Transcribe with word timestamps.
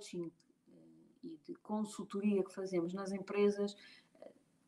coaching 0.00 0.32
e 1.22 1.38
de 1.44 1.54
consultoria 1.56 2.42
que 2.42 2.54
fazemos 2.54 2.94
nas 2.94 3.12
empresas 3.12 3.76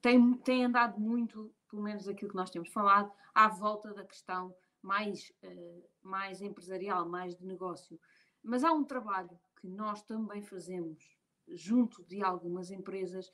tem, 0.01 0.35
tem 0.35 0.65
andado 0.65 1.01
muito, 1.01 1.51
pelo 1.69 1.83
menos 1.83 2.07
aquilo 2.07 2.31
que 2.31 2.37
nós 2.37 2.51
temos 2.51 2.69
falado, 2.69 3.11
à 3.35 3.49
volta 3.49 3.95
da 3.95 4.05
questão 4.05 4.55
mais, 4.83 5.33
mais 6.03 6.43
empresarial, 6.43 7.09
mais 7.09 7.37
de 7.37 7.47
negócio. 7.47 7.99
Mas 8.43 8.65
há 8.65 8.73
um 8.73 8.85
trabalho 8.85 9.39
que 9.61 9.69
nós 9.69 10.03
também 10.03 10.43
fazemos 10.43 11.17
junto 11.49 12.03
de 12.05 12.23
algumas 12.23 12.71
empresas 12.71 13.33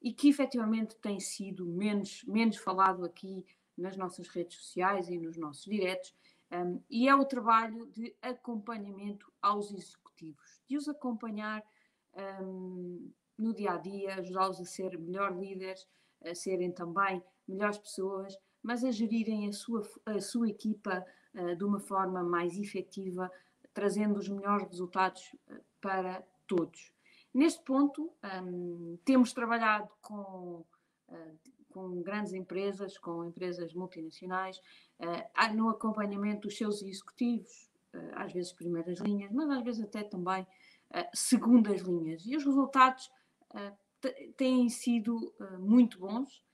e 0.00 0.12
que 0.12 0.28
efetivamente 0.28 0.96
tem 0.96 1.18
sido 1.18 1.66
menos, 1.66 2.22
menos 2.24 2.56
falado 2.58 3.04
aqui 3.04 3.44
nas 3.76 3.96
nossas 3.96 4.28
redes 4.28 4.56
sociais 4.56 5.08
e 5.08 5.18
nos 5.18 5.36
nossos 5.36 5.64
diretos, 5.64 6.14
um, 6.52 6.80
e 6.88 7.08
é 7.08 7.14
o 7.14 7.24
trabalho 7.24 7.86
de 7.86 8.14
acompanhamento 8.22 9.32
aos 9.42 9.72
executivos, 9.72 10.53
de 10.68 10.76
os 10.76 10.88
acompanhar 10.88 11.62
um, 12.42 13.10
no 13.38 13.54
dia 13.54 13.72
a 13.72 13.76
dia, 13.76 14.14
ajudá-los 14.14 14.60
a 14.60 14.64
ser 14.64 14.98
melhor 14.98 15.36
líderes, 15.36 15.86
a 16.24 16.34
serem 16.34 16.72
também 16.72 17.22
melhores 17.46 17.78
pessoas, 17.78 18.36
mas 18.62 18.82
a 18.84 18.90
gerirem 18.90 19.48
a 19.48 19.52
sua, 19.52 19.82
a 20.06 20.20
sua 20.20 20.48
equipa 20.48 21.04
uh, 21.34 21.56
de 21.56 21.64
uma 21.64 21.80
forma 21.80 22.22
mais 22.22 22.56
efetiva, 22.56 23.30
trazendo 23.72 24.18
os 24.18 24.28
melhores 24.28 24.68
resultados 24.68 25.22
uh, 25.48 25.60
para 25.80 26.24
todos. 26.46 26.92
Neste 27.32 27.62
ponto, 27.64 28.12
um, 28.42 28.96
temos 29.04 29.32
trabalhado 29.32 29.90
com, 30.00 30.64
uh, 31.08 31.38
com 31.70 32.00
grandes 32.00 32.32
empresas, 32.32 32.96
com 32.96 33.24
empresas 33.24 33.74
multinacionais, 33.74 34.60
no 35.54 35.68
acompanhamento 35.68 36.46
dos 36.46 36.56
seus 36.56 36.80
executivos, 36.80 37.68
às 38.14 38.32
vezes 38.32 38.52
primeiras 38.52 38.98
linhas, 39.00 39.32
mas 39.32 39.50
às 39.50 39.62
vezes 39.62 39.82
até 39.82 40.02
também 40.02 40.46
segundas 41.12 41.80
linhas. 41.80 42.24
E 42.26 42.36
os 42.36 42.44
resultados 42.44 43.10
têm 44.36 44.68
sido 44.68 45.34
muito 45.58 45.98
bons, 45.98 46.44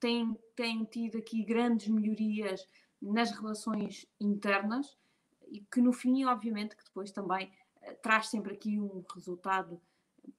têm, 0.00 0.36
têm 0.56 0.84
tido 0.84 1.18
aqui 1.18 1.44
grandes 1.44 1.88
melhorias 1.88 2.66
nas 3.00 3.30
relações 3.30 4.06
internas, 4.20 4.96
e 5.48 5.60
que 5.60 5.80
no 5.80 5.92
fim, 5.92 6.24
obviamente, 6.24 6.76
que 6.76 6.84
depois 6.84 7.12
também 7.12 7.52
traz 8.02 8.28
sempre 8.28 8.54
aqui 8.54 8.80
um 8.80 9.04
resultado 9.14 9.80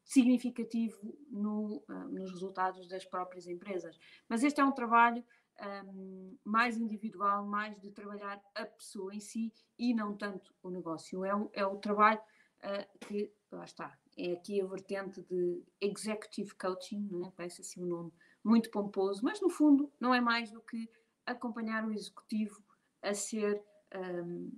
significativo 0.04 1.16
no, 1.30 1.84
nos 2.10 2.32
resultados 2.32 2.88
das 2.88 3.06
próprias 3.06 3.48
empresas. 3.48 3.98
Mas 4.28 4.44
este 4.44 4.60
é 4.60 4.66
um 4.66 4.72
trabalho 4.72 5.24
um, 5.62 6.38
mais 6.44 6.78
individual, 6.78 7.46
mais 7.46 7.80
de 7.80 7.92
trabalhar 7.92 8.42
a 8.54 8.66
pessoa 8.66 9.14
em 9.14 9.20
si 9.20 9.54
e 9.78 9.94
não 9.94 10.16
tanto 10.16 10.54
o 10.62 10.70
negócio. 10.70 11.24
É 11.24 11.36
o, 11.36 11.50
é 11.54 11.66
o 11.66 11.78
trabalho 11.78 12.20
uh, 12.20 13.00
que, 13.00 13.32
lá 13.52 13.66
está, 13.66 13.98
é 14.18 14.34
aqui 14.34 14.62
a 14.62 14.66
vertente 14.66 15.22
de 15.22 15.64
executive 15.82 16.56
coaching, 16.56 17.10
é? 17.26 17.32
parece 17.36 17.62
assim 17.62 17.84
um 17.84 17.88
nome 17.88 18.14
muito 18.44 18.70
pomposo, 18.70 19.22
mas 19.24 19.42
no 19.42 19.50
fundo 19.50 19.92
não 20.00 20.14
é 20.14 20.22
mais 20.22 20.52
do 20.52 20.62
que 20.62 20.90
acompanhar 21.26 21.86
o 21.86 21.92
executivo 21.92 22.64
a 23.02 23.14
ser 23.14 23.62
um, 23.96 24.52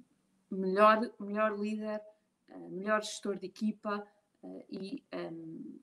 melhor, 0.52 1.12
melhor 1.20 1.58
líder, 1.58 2.02
uh, 2.50 2.70
melhor 2.70 3.02
gestor 3.02 3.38
de 3.38 3.48
equipa, 3.48 4.06
uh, 4.44 4.66
e 4.70 5.04
um, 5.14 5.80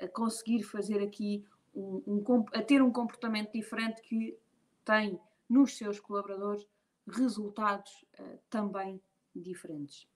a, 0.00 0.08
conseguir 0.08 0.62
fazer 0.62 1.02
aqui 1.02 1.44
um, 1.74 2.02
um, 2.06 2.44
a 2.52 2.62
ter 2.62 2.82
um 2.82 2.92
comportamento 2.92 3.52
diferente 3.52 4.02
que 4.02 4.38
tem 4.84 5.20
nos 5.48 5.76
seus 5.76 6.00
colaboradores 6.00 6.66
resultados 7.06 8.04
uh, 8.18 8.38
também 8.48 9.00
diferentes. 9.34 10.06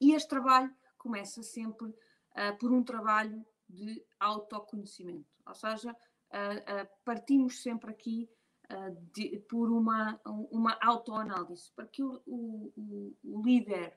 E 0.00 0.14
este 0.14 0.28
trabalho 0.28 0.74
começa 0.98 1.42
sempre 1.42 1.88
uh, 1.88 2.58
por 2.58 2.72
um 2.72 2.82
trabalho 2.82 3.44
de 3.68 4.04
autoconhecimento, 4.20 5.26
ou 5.46 5.54
seja, 5.54 5.96
partimos 7.04 7.62
sempre 7.62 7.90
aqui 7.90 8.28
de, 9.14 9.38
por 9.48 9.70
uma, 9.70 10.20
uma 10.24 10.78
autoanálise, 10.82 11.70
para 11.74 11.86
que 11.86 12.02
o, 12.02 12.22
o, 12.26 13.16
o 13.24 13.42
líder 13.42 13.96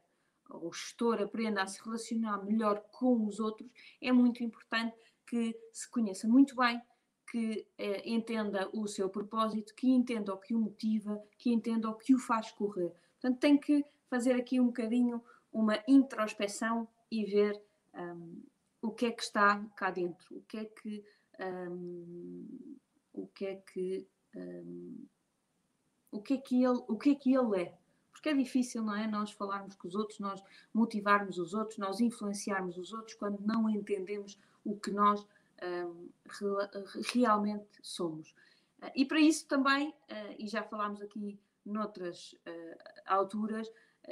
o 0.49 0.71
gestor 0.71 1.21
aprenda 1.21 1.63
a 1.63 1.67
se 1.67 1.83
relacionar 1.83 2.43
melhor 2.43 2.83
com 2.91 3.25
os 3.25 3.39
outros, 3.39 3.69
é 4.01 4.11
muito 4.11 4.43
importante 4.43 4.95
que 5.25 5.57
se 5.71 5.89
conheça 5.89 6.27
muito 6.27 6.55
bem, 6.55 6.81
que 7.29 7.67
eh, 7.77 8.09
entenda 8.09 8.69
o 8.73 8.87
seu 8.87 9.09
propósito, 9.09 9.73
que 9.75 9.89
entenda 9.89 10.33
o 10.33 10.37
que 10.37 10.55
o 10.55 10.59
motiva, 10.59 11.21
que 11.37 11.51
entenda 11.51 11.89
o 11.89 11.95
que 11.95 12.13
o 12.13 12.19
faz 12.19 12.51
correr. 12.51 12.93
Portanto, 13.13 13.39
tem 13.39 13.57
que 13.57 13.83
fazer 14.09 14.33
aqui 14.33 14.59
um 14.59 14.67
bocadinho 14.67 15.23
uma 15.51 15.81
introspeção 15.87 16.87
e 17.11 17.25
ver 17.25 17.61
um, 17.93 18.43
o 18.81 18.91
que 18.91 19.07
é 19.07 19.11
que 19.11 19.23
está 19.23 19.63
cá 19.75 19.89
dentro, 19.89 20.37
o 20.37 20.41
que 20.41 20.57
é 20.57 20.65
que 20.65 21.03
um, 21.39 22.77
o 23.13 23.27
que 23.27 23.45
é 23.45 23.55
que 23.55 24.07
um, 24.35 25.05
o 26.11 26.21
que 26.21 26.35
é 26.35 26.37
que 26.37 26.63
ele 26.63 26.83
o 26.87 26.97
que 26.97 27.09
é 27.11 27.15
que 27.15 27.33
ele 27.33 27.61
é 27.61 27.77
porque 28.25 28.29
é 28.29 28.33
difícil, 28.33 28.81
não 28.81 28.95
é? 28.95 29.05
Nós 29.05 29.31
falarmos 29.31 29.75
com 29.75 29.87
os 29.87 29.93
outros, 29.93 30.19
nós 30.19 30.41
motivarmos 30.73 31.37
os 31.37 31.53
outros, 31.53 31.77
nós 31.77 31.99
influenciarmos 31.99 32.75
os 32.75 32.91
outros 32.91 33.13
quando 33.13 33.39
não 33.41 33.69
entendemos 33.69 34.39
o 34.65 34.77
que 34.77 34.91
nós 34.91 35.25
realmente 37.13 37.79
somos. 37.81 38.31
Uh, 38.81 38.91
e 38.95 39.05
para 39.05 39.19
isso 39.19 39.47
também, 39.47 39.89
uh, 39.89 40.35
e 40.37 40.47
já 40.47 40.63
falámos 40.63 41.01
aqui 41.01 41.39
noutras 41.65 42.33
uh, 42.33 43.01
alturas, 43.05 43.71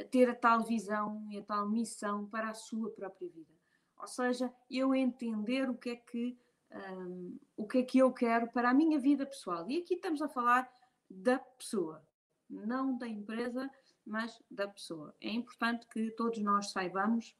ter 0.09 0.27
a 0.27 0.33
tal 0.35 0.63
visão 0.63 1.23
e 1.29 1.37
a 1.37 1.43
tal 1.43 1.69
missão 1.69 2.25
para 2.25 2.49
a 2.49 2.53
sua 2.55 2.89
própria 2.89 3.29
vida. 3.29 3.53
Ou 3.99 4.07
seja, 4.07 4.51
eu 4.69 4.95
entender 4.95 5.69
o 5.69 5.75
que 5.75 5.91
é 5.91 5.95
que, 5.95 6.37
um, 6.71 7.37
o 7.55 7.67
que, 7.67 7.77
é 7.77 7.83
que 7.83 7.99
eu 7.99 8.11
quero 8.11 8.47
para 8.47 8.71
a 8.71 8.73
minha 8.73 8.97
vida 8.99 9.23
pessoal. 9.23 9.69
E 9.69 9.77
aqui 9.77 9.93
estamos 9.93 10.19
a 10.21 10.27
falar 10.27 10.67
da 11.07 11.37
pessoa, 11.37 12.03
não 12.49 12.97
da 12.97 13.07
empresa, 13.07 13.69
mas 14.03 14.41
da 14.49 14.67
pessoa. 14.67 15.15
É 15.21 15.29
importante 15.29 15.87
que 15.87 16.09
todos 16.11 16.39
nós 16.39 16.71
saibamos 16.71 17.35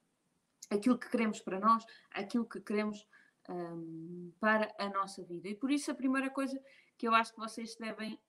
aquilo 0.70 0.98
que 0.98 1.10
queremos 1.10 1.40
para 1.42 1.60
nós, 1.60 1.86
aquilo 2.12 2.46
que 2.46 2.60
queremos 2.62 3.06
um, 3.50 4.32
para 4.40 4.74
a 4.78 4.90
nossa 4.90 5.24
vida. 5.24 5.48
E 5.50 5.56
por 5.56 5.72
isso 5.72 5.92
a 5.92 5.96
primeira 5.96 6.30
coisa 6.30 6.60
que 6.98 7.08
eu 7.08 7.14
acho 7.14 7.34
que 7.34 7.40
vocês 7.40 7.76
devem 7.76 8.20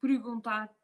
perguntar 0.00 0.74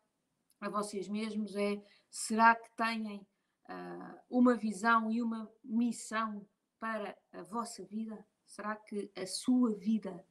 a 0.61 0.69
vocês 0.69 1.09
mesmos 1.09 1.55
é: 1.57 1.83
será 2.11 2.55
que 2.55 2.71
têm 2.77 3.27
uh, 3.69 4.21
uma 4.29 4.55
visão 4.55 5.11
e 5.11 5.23
uma 5.23 5.51
missão 5.63 6.47
para 6.79 7.17
a 7.33 7.43
vossa 7.43 7.85
vida? 7.85 8.25
Será 8.47 8.75
que 8.75 9.11
a 9.15 9.27
sua 9.27 9.75
vida 9.75 10.25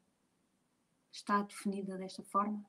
está 1.11 1.41
definida 1.41 1.97
desta 1.97 2.23
forma? 2.23 2.63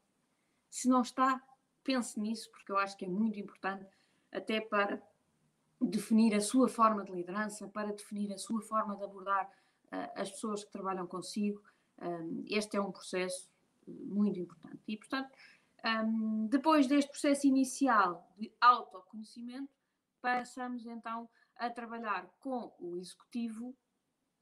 Se 0.69 0.89
não 0.89 1.03
está, 1.03 1.43
pense 1.83 2.21
nisso, 2.21 2.51
porque 2.53 2.71
eu 2.71 2.79
acho 2.79 2.97
que 2.97 3.05
é 3.05 3.09
muito 3.09 3.39
importante, 3.39 3.91
até 4.31 4.61
para 4.61 5.03
definir 5.81 6.35
a 6.35 6.41
sua 6.41 6.69
forma 6.69 7.05
de 7.05 7.13
liderança, 7.13 7.69
para 7.69 7.93
definir 7.93 8.33
a 8.33 8.39
sua 8.39 8.61
forma 8.61 8.97
de 8.97 9.05
abordar 9.05 9.47
uh, 9.47 10.21
as 10.21 10.31
pessoas 10.31 10.65
que 10.65 10.71
trabalham 10.71 11.07
consigo. 11.07 11.63
Um, 12.01 12.45
este 12.49 12.77
é 12.77 12.81
um 12.81 12.93
processo 12.93 13.51
muito 13.87 14.39
importante. 14.39 14.83
E, 14.87 14.97
portanto, 14.97 15.31
um, 15.85 16.47
depois 16.49 16.87
deste 16.87 17.11
processo 17.11 17.47
inicial 17.47 18.31
de 18.37 18.53
autoconhecimento, 18.61 19.71
passamos 20.21 20.85
então 20.87 21.29
a 21.57 21.71
trabalhar 21.71 22.29
com 22.41 22.75
o 22.79 22.97
executivo 22.97 23.75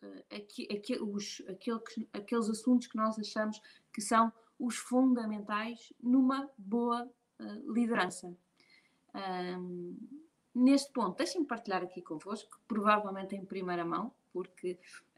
uh, 0.03 0.25
aqui, 0.35 0.69
aqui, 0.73 0.99
os, 1.01 1.43
aquele 1.49 1.81
que, 1.81 2.09
aqueles 2.13 2.49
assuntos 2.49 2.89
que 2.89 2.97
nós 2.97 3.19
achamos 3.19 3.61
que 3.93 4.01
são 4.01 4.33
os 4.59 4.77
fundamentais 4.77 5.93
numa 6.03 6.51
boa 6.59 7.09
liderança. 7.69 8.37
Um, 9.15 9.97
neste 10.59 10.93
ponto, 10.93 11.17
deixem-me 11.17 11.47
partilhar 11.47 11.83
aqui 11.83 12.03
convosco, 12.03 12.59
provavelmente 12.67 13.35
em 13.35 13.45
primeira 13.45 13.85
mão, 13.85 14.13
porque 14.33 14.73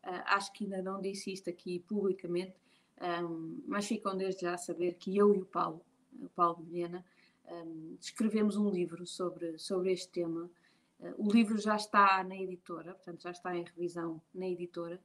uh, 0.05 0.23
acho 0.27 0.53
que 0.53 0.65
ainda 0.65 0.83
não 0.83 1.01
disse 1.01 1.33
isto 1.33 1.51
aqui 1.51 1.81
publicamente, 1.81 2.55
um, 3.01 3.63
mas 3.67 3.87
ficam 3.87 4.17
desde 4.17 4.43
já 4.43 4.55
a 4.55 4.59
saber 4.59 4.95
que 4.95 5.17
eu 5.17 5.35
e 5.35 5.41
o 5.41 5.47
Paulo, 5.47 5.81
o 6.21 6.29
Paulo 6.29 6.63
Vilhena, 6.63 7.05
um, 7.47 7.97
escrevemos 8.01 8.57
um 8.57 8.71
livro 8.71 9.07
sobre, 9.07 9.59
sobre 9.59 9.93
este 9.93 10.09
tema. 10.09 10.51
Uh, 11.01 11.29
o 11.29 11.33
livro 11.33 11.59
já 11.59 11.77
está 11.77 12.23
na 12.23 12.37
editora, 12.37 12.95
portanto 12.95 13.23
já 13.23 13.31
está 13.31 13.57
em 13.57 13.65
revisão 13.65 14.21
na 14.35 14.47
editora, 14.47 15.01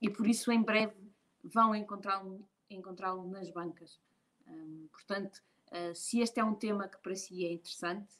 e 0.00 0.10
por 0.10 0.26
isso 0.26 0.50
em 0.50 0.60
breve 0.60 0.96
vão 1.44 1.72
encontrá-lo 1.72 2.44
encontrá 2.68 3.14
nas 3.14 3.48
bancas. 3.48 4.00
portanto, 4.90 5.40
Uh, 5.72 5.94
se 5.94 6.20
este 6.20 6.38
é 6.38 6.44
um 6.44 6.54
tema 6.54 6.86
que 6.86 6.98
para 6.98 7.16
si 7.16 7.46
é 7.46 7.52
interessante, 7.52 8.14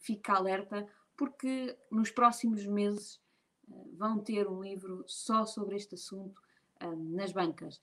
fica 0.00 0.34
alerta, 0.34 0.86
porque 1.16 1.76
nos 1.90 2.10
próximos 2.10 2.66
meses 2.66 3.20
uh, 3.68 3.96
vão 3.96 4.18
ter 4.18 4.48
um 4.48 4.62
livro 4.62 5.04
só 5.06 5.46
sobre 5.46 5.76
este 5.76 5.94
assunto 5.94 6.40
nas 7.12 7.30
bancas. 7.30 7.78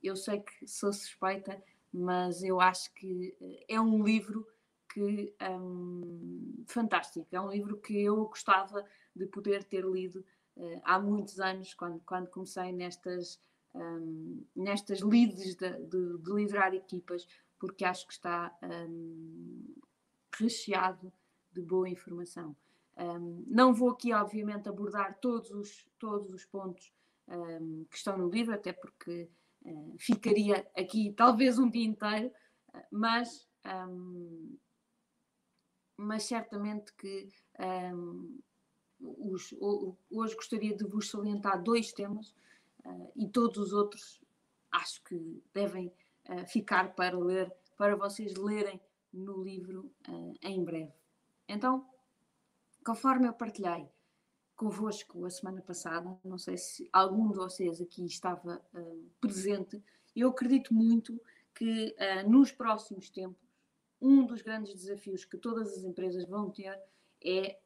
eu 0.00 0.14
sei 0.14 0.38
que 0.38 0.68
sou 0.68 0.92
suspeita, 0.92 1.60
mas 1.92 2.44
eu 2.44 2.60
acho 2.60 2.94
que 2.94 3.36
é 3.68 3.80
um 3.80 4.04
livro 4.04 4.46
que 4.92 5.34
um, 5.40 6.64
fantástico. 6.66 7.26
É 7.32 7.40
um 7.40 7.50
livro 7.50 7.78
que 7.78 8.02
eu 8.02 8.26
gostava 8.26 8.84
de 9.14 9.26
poder 9.26 9.64
ter 9.64 9.84
lido 9.84 10.24
uh, 10.56 10.80
há 10.84 10.98
muitos 10.98 11.40
anos, 11.40 11.74
quando, 11.74 12.00
quando 12.00 12.28
comecei 12.28 12.72
nestas, 12.72 13.40
um, 13.74 14.44
nestas 14.54 15.00
leads 15.00 15.56
de, 15.56 15.70
de, 15.86 16.18
de, 16.18 16.32
liderar 16.32 16.74
equipas, 16.74 17.26
porque 17.58 17.84
acho 17.84 18.06
que 18.06 18.12
está 18.12 18.56
um, 18.62 19.74
recheado 20.36 21.12
de 21.52 21.60
boa 21.60 21.88
informação. 21.88 22.56
Um, 22.96 23.44
não 23.46 23.72
vou 23.72 23.90
aqui, 23.90 24.12
obviamente, 24.12 24.68
abordar 24.68 25.18
todos 25.18 25.50
os, 25.50 25.86
todos 25.98 26.30
os 26.30 26.44
pontos 26.44 26.92
um, 27.28 27.84
que 27.90 27.96
estão 27.96 28.16
no 28.16 28.28
livro, 28.28 28.54
até 28.54 28.72
porque 28.72 29.28
uh, 29.64 29.96
ficaria 29.98 30.66
aqui 30.76 31.12
talvez 31.12 31.58
um 31.58 31.68
dia 31.68 31.84
inteiro, 31.84 32.32
uh, 32.74 32.82
mas, 32.90 33.48
um, 33.88 34.56
mas 35.96 36.24
certamente 36.24 36.92
que 36.94 37.28
os, 39.00 39.54
hoje 40.10 40.34
gostaria 40.34 40.76
de 40.76 40.84
vos 40.84 41.10
salientar 41.10 41.62
dois 41.62 41.92
temas 41.92 42.34
uh, 42.84 43.12
e 43.16 43.28
todos 43.28 43.58
os 43.58 43.72
outros 43.72 44.20
acho 44.70 45.02
que 45.04 45.42
devem 45.52 45.92
ficar 46.46 46.94
para 46.94 47.18
ler, 47.18 47.52
para 47.76 47.96
vocês 47.96 48.36
lerem 48.36 48.80
no 49.12 49.42
livro 49.42 49.92
em 50.42 50.64
breve. 50.64 50.92
Então, 51.48 51.86
conforme 52.84 53.28
eu 53.28 53.32
partilhei 53.32 53.88
convosco 54.56 55.24
a 55.24 55.30
semana 55.30 55.60
passada, 55.60 56.18
não 56.24 56.38
sei 56.38 56.56
se 56.56 56.88
algum 56.92 57.30
de 57.30 57.36
vocês 57.36 57.80
aqui 57.80 58.06
estava 58.06 58.62
uh, 58.74 59.10
presente, 59.20 59.82
eu 60.14 60.28
acredito 60.28 60.72
muito 60.72 61.20
que 61.54 61.96
uh, 61.98 62.30
nos 62.30 62.52
próximos 62.52 63.10
tempos, 63.10 63.42
um 64.00 64.24
dos 64.24 64.42
grandes 64.42 64.74
desafios 64.74 65.24
que 65.24 65.36
todas 65.36 65.76
as 65.76 65.84
empresas 65.84 66.28
vão 66.28 66.50
ter 66.50 66.78
é 67.24 67.58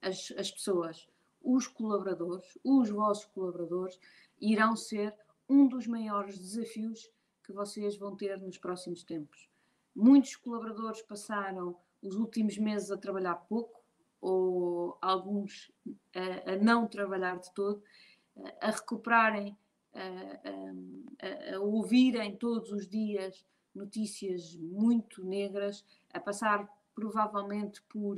as, 0.00 0.32
as 0.36 0.50
pessoas, 0.50 1.06
os 1.42 1.66
colaboradores, 1.66 2.58
os 2.64 2.88
vossos 2.88 3.26
colaboradores, 3.26 3.98
irão 4.40 4.74
ser 4.76 5.14
um 5.48 5.68
dos 5.68 5.86
maiores 5.86 6.38
desafios 6.38 7.10
que 7.44 7.52
vocês 7.52 7.96
vão 7.96 8.16
ter 8.16 8.40
nos 8.40 8.58
próximos 8.58 9.02
tempos. 9.04 9.47
Muitos 10.00 10.36
colaboradores 10.36 11.02
passaram 11.02 11.76
os 12.00 12.14
últimos 12.14 12.56
meses 12.56 12.88
a 12.92 12.96
trabalhar 12.96 13.34
pouco, 13.34 13.82
ou 14.20 14.96
alguns 15.02 15.72
a, 16.14 16.52
a 16.52 16.56
não 16.56 16.86
trabalhar 16.86 17.36
de 17.36 17.52
todo, 17.52 17.82
a 18.60 18.70
recuperarem, 18.70 19.58
a, 19.92 21.50
a, 21.50 21.56
a, 21.56 21.60
ouvirem 21.60 22.36
todos 22.36 22.70
os 22.70 22.88
dias 22.88 23.44
notícias 23.74 24.54
muito 24.54 25.24
negras, 25.24 25.84
a 26.12 26.20
passar 26.20 26.68
provavelmente 26.94 27.82
por, 27.82 28.16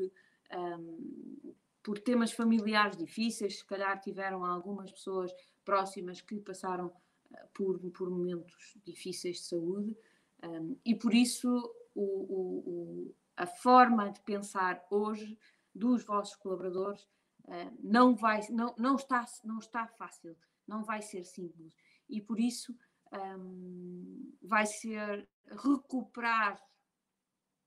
um, 0.52 1.54
por 1.82 1.98
temas 1.98 2.30
familiares 2.30 2.98
difíceis, 2.98 3.60
se 3.60 3.64
calhar 3.64 3.98
tiveram 4.02 4.44
algumas 4.44 4.92
pessoas 4.92 5.32
próximas 5.64 6.20
que 6.20 6.40
passaram 6.40 6.92
eh, 7.32 7.46
por, 7.54 7.78
por 7.90 8.10
momentos 8.10 8.76
difíceis 8.84 9.36
de 9.36 9.44
saúde, 9.44 9.96
um, 10.42 10.76
e 10.84 10.94
por 10.94 11.14
isso 11.14 11.48
o, 11.94 12.02
o, 12.02 12.58
o, 12.66 13.14
a 13.36 13.46
forma 13.46 14.10
de 14.10 14.20
pensar 14.20 14.84
hoje 14.90 15.38
dos 15.74 16.04
vossos 16.04 16.36
colaboradores 16.36 17.02
uh, 17.44 17.76
não, 17.82 18.14
vai, 18.14 18.40
não, 18.50 18.74
não, 18.78 18.96
está, 18.96 19.24
não 19.44 19.58
está 19.58 19.86
fácil, 19.86 20.36
não 20.66 20.82
vai 20.82 21.02
ser 21.02 21.24
simples. 21.24 21.74
E 22.08 22.20
por 22.20 22.40
isso 22.40 22.76
um, 23.12 24.32
vai 24.42 24.66
ser 24.66 25.28
recuperar 25.46 26.60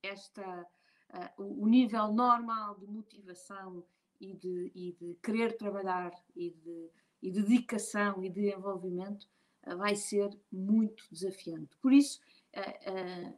esta, 0.02 0.68
uh, 1.14 1.44
o 1.62 1.68
nível 1.68 2.12
normal 2.12 2.78
de 2.78 2.88
motivação 2.88 3.84
e 4.20 4.34
de, 4.34 4.72
e 4.74 4.92
de 4.94 5.16
querer 5.22 5.58
trabalhar 5.58 6.12
e 6.36 6.52
de, 6.52 6.90
e 7.22 7.32
de 7.32 7.42
dedicação 7.42 8.24
e 8.24 8.30
de 8.30 8.54
envolvimento 8.54 9.28
uh, 9.68 9.78
vai 9.78 9.96
ser 9.96 10.30
muito 10.52 11.06
desafiante. 11.12 11.76
Por 11.78 11.94
isso, 11.94 12.20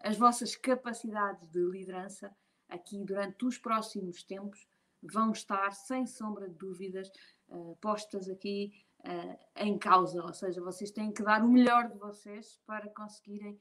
as 0.04 0.18
vossas 0.18 0.56
capacidades 0.56 1.48
de 1.50 1.60
liderança 1.60 2.36
aqui 2.68 3.04
durante 3.04 3.46
os 3.46 3.58
próximos 3.58 4.24
tempos 4.24 4.68
vão 5.12 5.32
estar, 5.32 5.72
sem 5.72 6.06
sombra 6.06 6.50
de 6.50 6.56
dúvidas, 6.56 7.10
uh, 7.50 7.78
postas 7.82 8.30
aqui 8.30 8.74
uh, 9.00 9.38
em 9.58 9.78
causa. 9.78 10.24
Ou 10.24 10.34
seja, 10.34 10.62
vocês 10.62 10.92
têm 10.92 11.12
que 11.12 11.24
dar 11.24 11.44
o 11.44 11.52
melhor 11.52 11.90
de 11.90 11.98
vocês 11.98 12.60
para 12.66 12.90
conseguirem 12.90 13.60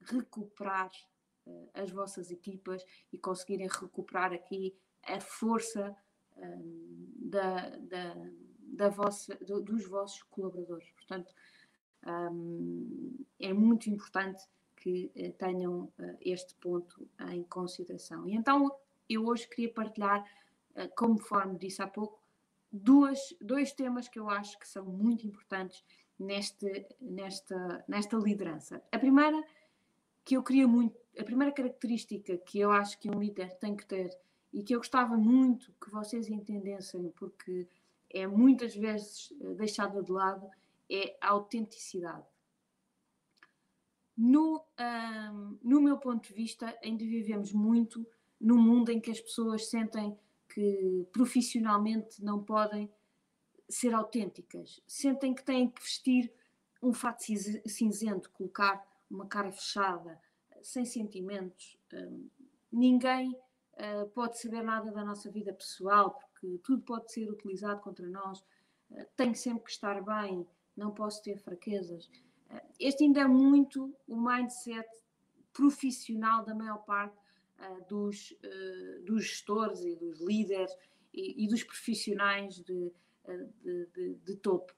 recuperar 0.00 0.90
uh, 1.46 1.70
as 1.74 1.90
vossas 1.90 2.30
equipas 2.30 2.84
e 3.12 3.18
conseguirem 3.18 3.68
recuperar 3.68 4.32
aqui 4.32 4.76
a 5.04 5.20
força 5.20 5.94
da, 7.16 7.70
da, 7.76 8.14
da 8.58 8.88
vossa, 8.88 9.36
do, 9.36 9.60
dos 9.60 9.86
vossos 9.86 10.20
colaboradores. 10.24 10.90
Portanto, 10.90 11.32
é 13.40 13.52
muito 13.52 13.88
importante 13.88 14.44
que 14.84 15.10
uh, 15.16 15.32
tenham 15.38 15.84
uh, 15.98 16.16
este 16.20 16.54
ponto 16.56 17.08
em 17.32 17.42
consideração. 17.44 18.28
E 18.28 18.34
então 18.34 18.70
eu 19.08 19.24
hoje 19.24 19.48
queria 19.48 19.72
partilhar, 19.72 20.22
uh, 20.76 20.94
conforme 20.94 21.58
disse 21.58 21.80
há 21.80 21.86
pouco, 21.86 22.22
duas, 22.70 23.18
dois 23.40 23.72
temas 23.72 24.08
que 24.08 24.18
eu 24.18 24.28
acho 24.28 24.58
que 24.58 24.68
são 24.68 24.84
muito 24.84 25.26
importantes 25.26 25.82
neste, 26.18 26.86
nesta, 27.00 27.82
nesta 27.88 28.16
liderança. 28.18 28.82
A 28.92 28.98
primeira 28.98 29.42
que 30.22 30.36
eu 30.36 30.42
queria 30.42 30.68
muito, 30.68 30.98
a 31.18 31.24
primeira 31.24 31.52
característica 31.52 32.36
que 32.36 32.58
eu 32.58 32.70
acho 32.70 32.98
que 32.98 33.10
um 33.10 33.18
líder 33.18 33.56
tem 33.56 33.74
que 33.74 33.86
ter 33.86 34.10
e 34.52 34.62
que 34.62 34.74
eu 34.74 34.78
gostava 34.78 35.16
muito 35.16 35.72
que 35.82 35.90
vocês 35.90 36.28
entendessem, 36.28 37.10
porque 37.16 37.66
é 38.10 38.26
muitas 38.26 38.74
vezes 38.74 39.32
deixada 39.56 40.02
de 40.02 40.12
lado, 40.12 40.48
é 40.94 41.18
a 41.20 41.30
autenticidade. 41.30 42.26
No, 44.16 44.64
um, 44.78 45.58
no 45.62 45.80
meu 45.80 45.98
ponto 45.98 46.28
de 46.28 46.34
vista, 46.34 46.76
ainda 46.82 47.04
vivemos 47.04 47.52
muito 47.52 48.06
num 48.40 48.58
mundo 48.58 48.90
em 48.90 49.00
que 49.00 49.10
as 49.10 49.20
pessoas 49.20 49.66
sentem 49.66 50.16
que 50.48 51.06
profissionalmente 51.12 52.22
não 52.22 52.42
podem 52.42 52.88
ser 53.68 53.92
autênticas, 53.94 54.80
sentem 54.86 55.34
que 55.34 55.42
têm 55.42 55.68
que 55.68 55.82
vestir 55.82 56.32
um 56.82 56.92
fato 56.92 57.24
cinzento, 57.66 58.30
colocar 58.30 58.86
uma 59.10 59.26
cara 59.26 59.50
fechada, 59.50 60.20
sem 60.62 60.84
sentimentos. 60.84 61.78
Um, 61.92 62.28
ninguém 62.70 63.32
uh, 63.32 64.08
pode 64.10 64.38
saber 64.38 64.62
nada 64.62 64.90
da 64.92 65.04
nossa 65.04 65.30
vida 65.30 65.52
pessoal, 65.52 66.10
porque 66.18 66.58
tudo 66.62 66.82
pode 66.82 67.10
ser 67.12 67.30
utilizado 67.30 67.80
contra 67.80 68.06
nós. 68.06 68.40
Uh, 68.90 69.06
tenho 69.16 69.34
sempre 69.34 69.64
que 69.64 69.70
estar 69.70 70.00
bem, 70.02 70.46
não 70.76 70.90
posso 70.92 71.22
ter 71.22 71.38
fraquezas. 71.38 72.10
Este 72.78 73.04
ainda 73.04 73.20
é 73.20 73.26
muito 73.26 73.94
o 74.06 74.20
mindset 74.20 74.88
profissional 75.52 76.44
da 76.44 76.54
maior 76.54 76.78
parte 76.84 77.16
uh, 77.16 77.84
dos, 77.88 78.32
uh, 78.32 79.02
dos 79.04 79.24
gestores 79.24 79.80
e 79.80 79.94
dos 79.96 80.20
líderes 80.20 80.76
e, 81.12 81.44
e 81.44 81.48
dos 81.48 81.62
profissionais 81.62 82.56
de, 82.56 82.92
de, 83.62 83.86
de, 83.94 84.14
de 84.16 84.36
topo. 84.36 84.74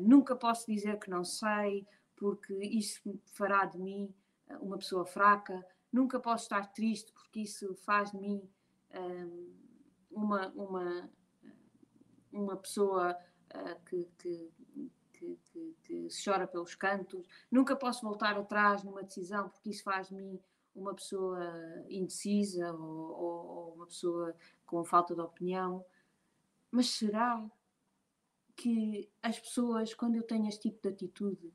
nunca 0.00 0.34
posso 0.34 0.66
dizer 0.66 0.98
que 0.98 1.10
não 1.10 1.22
sei, 1.22 1.86
porque 2.16 2.54
isso 2.54 3.20
fará 3.26 3.66
de 3.66 3.78
mim 3.78 4.12
uma 4.60 4.78
pessoa 4.78 5.04
fraca. 5.04 5.64
Nunca 5.92 6.18
posso 6.18 6.44
estar 6.44 6.72
triste, 6.72 7.12
porque 7.12 7.40
isso 7.40 7.74
faz 7.74 8.10
de 8.10 8.16
mim 8.16 8.42
um, 8.94 9.54
uma, 10.10 10.48
uma, 10.48 11.10
uma 12.32 12.56
pessoa 12.56 13.14
que, 13.84 14.08
que 14.16 14.50
que, 15.26 15.38
que, 15.52 15.76
que, 15.82 16.10
se 16.10 16.24
chora 16.24 16.46
pelos 16.46 16.74
cantos, 16.74 17.26
nunca 17.50 17.74
posso 17.74 18.02
voltar 18.06 18.36
atrás 18.36 18.84
numa 18.84 19.02
decisão 19.02 19.48
porque 19.48 19.70
isso 19.70 19.82
faz 19.82 20.08
de 20.08 20.14
mim 20.14 20.40
uma 20.74 20.94
pessoa 20.94 21.40
indecisa 21.88 22.72
ou, 22.72 22.80
ou, 22.80 23.46
ou 23.46 23.74
uma 23.74 23.86
pessoa 23.86 24.36
com 24.66 24.84
falta 24.84 25.14
de 25.14 25.20
opinião. 25.20 25.84
Mas 26.70 26.90
será 26.90 27.42
que 28.54 29.08
as 29.22 29.38
pessoas, 29.38 29.94
quando 29.94 30.16
eu 30.16 30.22
tenho 30.22 30.46
este 30.46 30.68
tipo 30.68 30.82
de 30.82 30.88
atitude, 30.88 31.52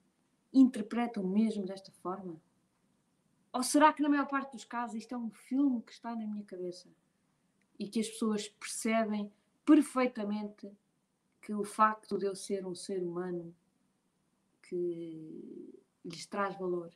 interpretam 0.52 1.24
mesmo 1.24 1.66
desta 1.66 1.92
forma? 1.92 2.42
Ou 3.54 3.62
será 3.62 3.94
que, 3.94 4.02
na 4.02 4.10
maior 4.10 4.28
parte 4.28 4.54
dos 4.54 4.64
casos, 4.64 4.96
isto 4.96 5.14
é 5.14 5.18
um 5.18 5.30
filme 5.30 5.82
que 5.82 5.92
está 5.92 6.16
na 6.16 6.26
minha 6.26 6.44
cabeça 6.44 6.90
e 7.78 7.88
que 7.88 8.00
as 8.00 8.08
pessoas 8.08 8.48
percebem 8.48 9.32
perfeitamente 9.66 10.72
que 11.42 11.54
o 11.54 11.64
facto 11.64 12.18
de 12.18 12.26
eu 12.26 12.36
ser 12.36 12.66
um 12.66 12.76
ser 12.76 13.04
humano 13.04 13.54
que 14.72 15.82
lhes 16.06 16.26
traz 16.28 16.58
valor, 16.58 16.90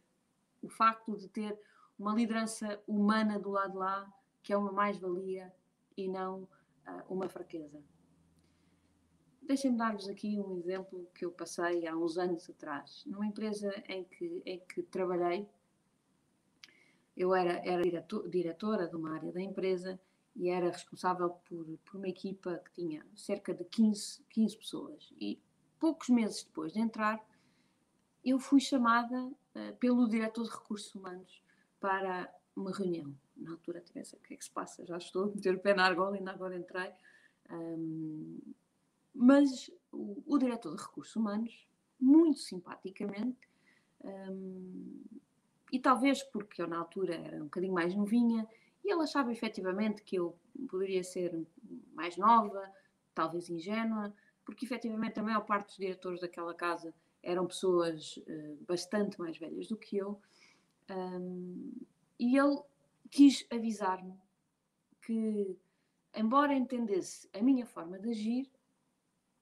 o 0.62 0.70
facto 0.70 1.18
de 1.18 1.28
ter 1.28 1.60
uma 2.00 2.16
liderança 2.16 2.82
humana 2.88 3.38
do 3.38 3.50
lado 3.50 3.78
lá, 3.78 4.10
que 4.42 4.54
é 4.54 4.58
uma 4.58 4.72
mais-valia 4.72 5.54
e 5.98 6.08
não 6.08 6.44
uh, 6.44 7.04
uma 7.10 7.28
fraqueza. 7.28 7.84
Deixem-me 9.42 9.78
dar-vos 9.78 10.08
aqui 10.08 10.40
um 10.40 10.58
exemplo 10.58 11.06
que 11.14 11.26
eu 11.26 11.32
passei 11.32 11.86
há 11.86 11.96
uns 11.96 12.18
anos 12.18 12.50
atrás. 12.50 13.04
Numa 13.06 13.26
empresa 13.26 13.70
em 13.90 14.06
que, 14.06 14.42
em 14.46 14.60
que 14.60 14.82
trabalhei, 14.84 15.48
eu 17.16 17.36
era, 17.36 17.62
era 17.66 17.84
diretor, 17.84 18.30
diretora 18.30 18.88
de 18.88 18.96
uma 18.96 19.14
área 19.14 19.34
da 19.34 19.42
empresa 19.42 20.00
e 20.34 20.50
era 20.50 20.72
responsável 20.72 21.30
por, 21.30 21.66
por 21.86 21.98
uma 21.98 22.08
equipa 22.08 22.58
que 22.66 22.72
tinha 22.72 23.06
cerca 23.16 23.54
de 23.54 23.66
15, 23.66 24.24
15 24.30 24.58
pessoas. 24.58 25.14
E 25.20 25.42
poucos 25.78 26.10
meses 26.10 26.44
depois 26.44 26.74
de 26.74 26.80
entrar, 26.80 27.24
eu 28.26 28.40
fui 28.40 28.60
chamada 28.60 29.24
uh, 29.26 29.76
pelo 29.80 30.10
diretor 30.10 30.44
de 30.44 30.50
recursos 30.50 30.94
humanos 30.96 31.44
para 31.80 32.34
uma 32.56 32.72
reunião. 32.72 33.16
Na 33.38 33.52
altura 33.52 33.82
tivesse 33.82 34.16
o 34.16 34.20
que 34.20 34.34
é 34.34 34.38
que 34.38 34.44
se 34.44 34.52
passa, 34.52 34.86
já 34.86 34.98
estou 34.98 35.26
a 35.26 35.28
meter 35.28 35.54
o 35.56 35.60
pé 35.60 35.74
na 35.74 35.86
argola, 35.86 36.16
ainda 36.16 36.32
agora 36.32 36.58
entrei. 36.58 36.92
Um, 37.52 38.40
mas 39.14 39.70
o, 39.92 40.24
o, 40.26 40.38
diretor 40.38 40.76
de 40.76 40.82
recursos 40.82 41.16
humanos, 41.16 41.68
muito 42.00 42.40
simpaticamente, 42.40 43.48
um, 44.04 45.04
e 45.72 45.80
talvez 45.80 46.24
porque 46.24 46.62
eu 46.62 46.68
na 46.68 46.78
altura 46.78 47.16
era 47.16 47.38
um 47.38 47.46
bocadinho 47.46 47.74
mais 47.74 47.94
novinha, 47.96 48.48
e 48.84 48.92
ele 48.92 49.04
achava 49.04 49.32
efetivamente 49.32 50.02
que 50.04 50.16
eu 50.16 50.38
poderia 50.70 51.04
ser 51.04 51.46
mais 51.94 52.18
nova, 52.18 52.72
talvez 53.14 53.50
ingênua, 53.50 54.14
porque 54.44 54.66
efetivamente 54.66 55.20
a 55.20 55.24
maior 55.24 55.42
parte 55.42 55.68
dos 55.68 55.78
diretores 55.78 56.22
daquela 56.22 56.54
casa 56.54 56.94
eram 57.26 57.48
pessoas 57.48 58.18
uh, 58.18 58.64
bastante 58.66 59.20
mais 59.20 59.38
velhas 59.38 59.68
do 59.68 59.76
que 59.76 59.98
eu. 59.98 60.22
E 62.20 62.38
ele 62.38 62.62
quis 63.10 63.46
avisar-me 63.52 64.14
que, 65.02 65.58
embora 66.16 66.54
entendesse 66.54 67.28
a 67.34 67.42
minha 67.42 67.66
forma 67.66 67.98
de 67.98 68.10
agir, 68.12 68.52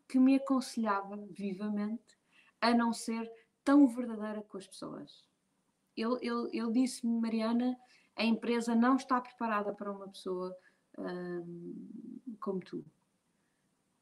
que 0.07 0.17
me 0.17 0.35
aconselhava 0.35 1.17
vivamente 1.29 2.17
a 2.61 2.73
não 2.73 2.93
ser 2.93 3.29
tão 3.63 3.85
verdadeira 3.87 4.41
com 4.43 4.57
as 4.57 4.65
pessoas. 4.65 5.25
Ele, 5.97 6.17
ele, 6.21 6.49
ele 6.53 6.71
disse-me, 6.71 7.19
Mariana, 7.19 7.77
a 8.15 8.23
empresa 8.23 8.73
não 8.73 8.95
está 8.95 9.19
preparada 9.19 9.73
para 9.73 9.91
uma 9.91 10.07
pessoa 10.07 10.55
como 12.39 12.61
tu. 12.61 12.85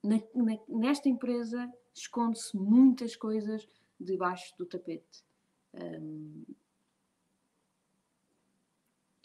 Na, 0.03 0.17
na, 0.33 0.57
nesta 0.67 1.09
empresa 1.09 1.71
esconde-se 1.93 2.57
muitas 2.57 3.15
coisas 3.15 3.67
debaixo 3.99 4.55
do 4.57 4.65
tapete. 4.65 5.23
Hum, 5.73 6.45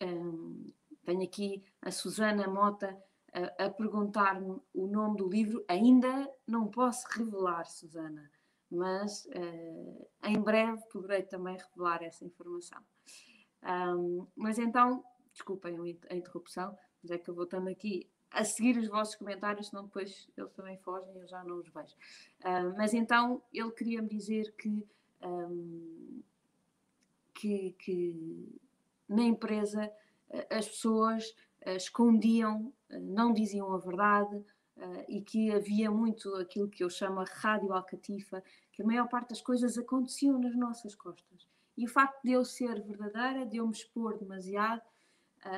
hum, 0.02 0.72
tenho 1.04 1.22
aqui 1.22 1.64
a 1.80 1.90
Susana 1.90 2.46
Mota 2.46 2.96
a, 3.32 3.66
a 3.66 3.70
perguntar-me 3.70 4.60
o 4.74 4.86
nome 4.86 5.16
do 5.16 5.28
livro. 5.28 5.64
Ainda 5.68 6.30
não 6.46 6.68
posso 6.68 7.06
revelar, 7.10 7.66
Susana, 7.66 8.30
mas 8.70 9.24
uh, 9.26 10.08
em 10.24 10.40
breve 10.40 10.82
poderei 10.92 11.22
também 11.22 11.56
revelar 11.56 12.02
essa 12.02 12.24
informação. 12.24 12.82
Um, 13.62 14.26
mas 14.36 14.58
então, 14.58 15.04
desculpem 15.32 15.98
a 16.08 16.14
interrupção, 16.14 16.76
mas 17.02 17.10
é 17.10 17.18
que 17.18 17.30
eu 17.30 17.34
vou 17.34 17.44
estando 17.44 17.68
aqui 17.68 18.10
a 18.36 18.44
seguir 18.44 18.76
os 18.76 18.86
vossos 18.88 19.14
comentários, 19.14 19.68
senão 19.68 19.84
depois 19.84 20.28
eles 20.36 20.52
também 20.52 20.76
fogem 20.78 21.10
e 21.14 21.18
eu 21.20 21.26
já 21.26 21.42
não 21.42 21.58
os 21.58 21.68
vejo. 21.70 21.96
Um, 22.44 22.76
mas 22.76 22.92
então 22.92 23.42
ele 23.52 23.70
queria 23.70 24.02
me 24.02 24.08
dizer 24.08 24.54
que, 24.58 24.86
um, 25.22 26.22
que, 27.34 27.74
que, 27.78 28.60
na 29.08 29.22
empresa 29.22 29.90
as 30.50 30.68
pessoas 30.68 31.34
uh, 31.66 31.70
escondiam, 31.70 32.72
uh, 32.90 33.00
não 33.00 33.32
diziam 33.32 33.72
a 33.72 33.78
verdade. 33.78 34.44
Uh, 34.76 35.04
e 35.08 35.22
que 35.22 35.50
havia 35.50 35.90
muito 35.90 36.34
aquilo 36.34 36.68
que 36.68 36.84
eu 36.84 36.90
chamo 36.90 37.20
a 37.20 37.24
rádio 37.24 37.72
alcatifa, 37.72 38.44
que 38.70 38.82
a 38.82 38.84
maior 38.84 39.08
parte 39.08 39.30
das 39.30 39.40
coisas 39.40 39.78
aconteciam 39.78 40.38
nas 40.38 40.54
nossas 40.54 40.94
costas. 40.94 41.48
E 41.78 41.86
o 41.86 41.88
facto 41.88 42.22
de 42.22 42.32
eu 42.32 42.44
ser 42.44 42.82
verdadeira, 42.82 43.46
de 43.46 43.56
eu 43.56 43.66
me 43.66 43.72
expor 43.72 44.18
demasiado, 44.18 44.82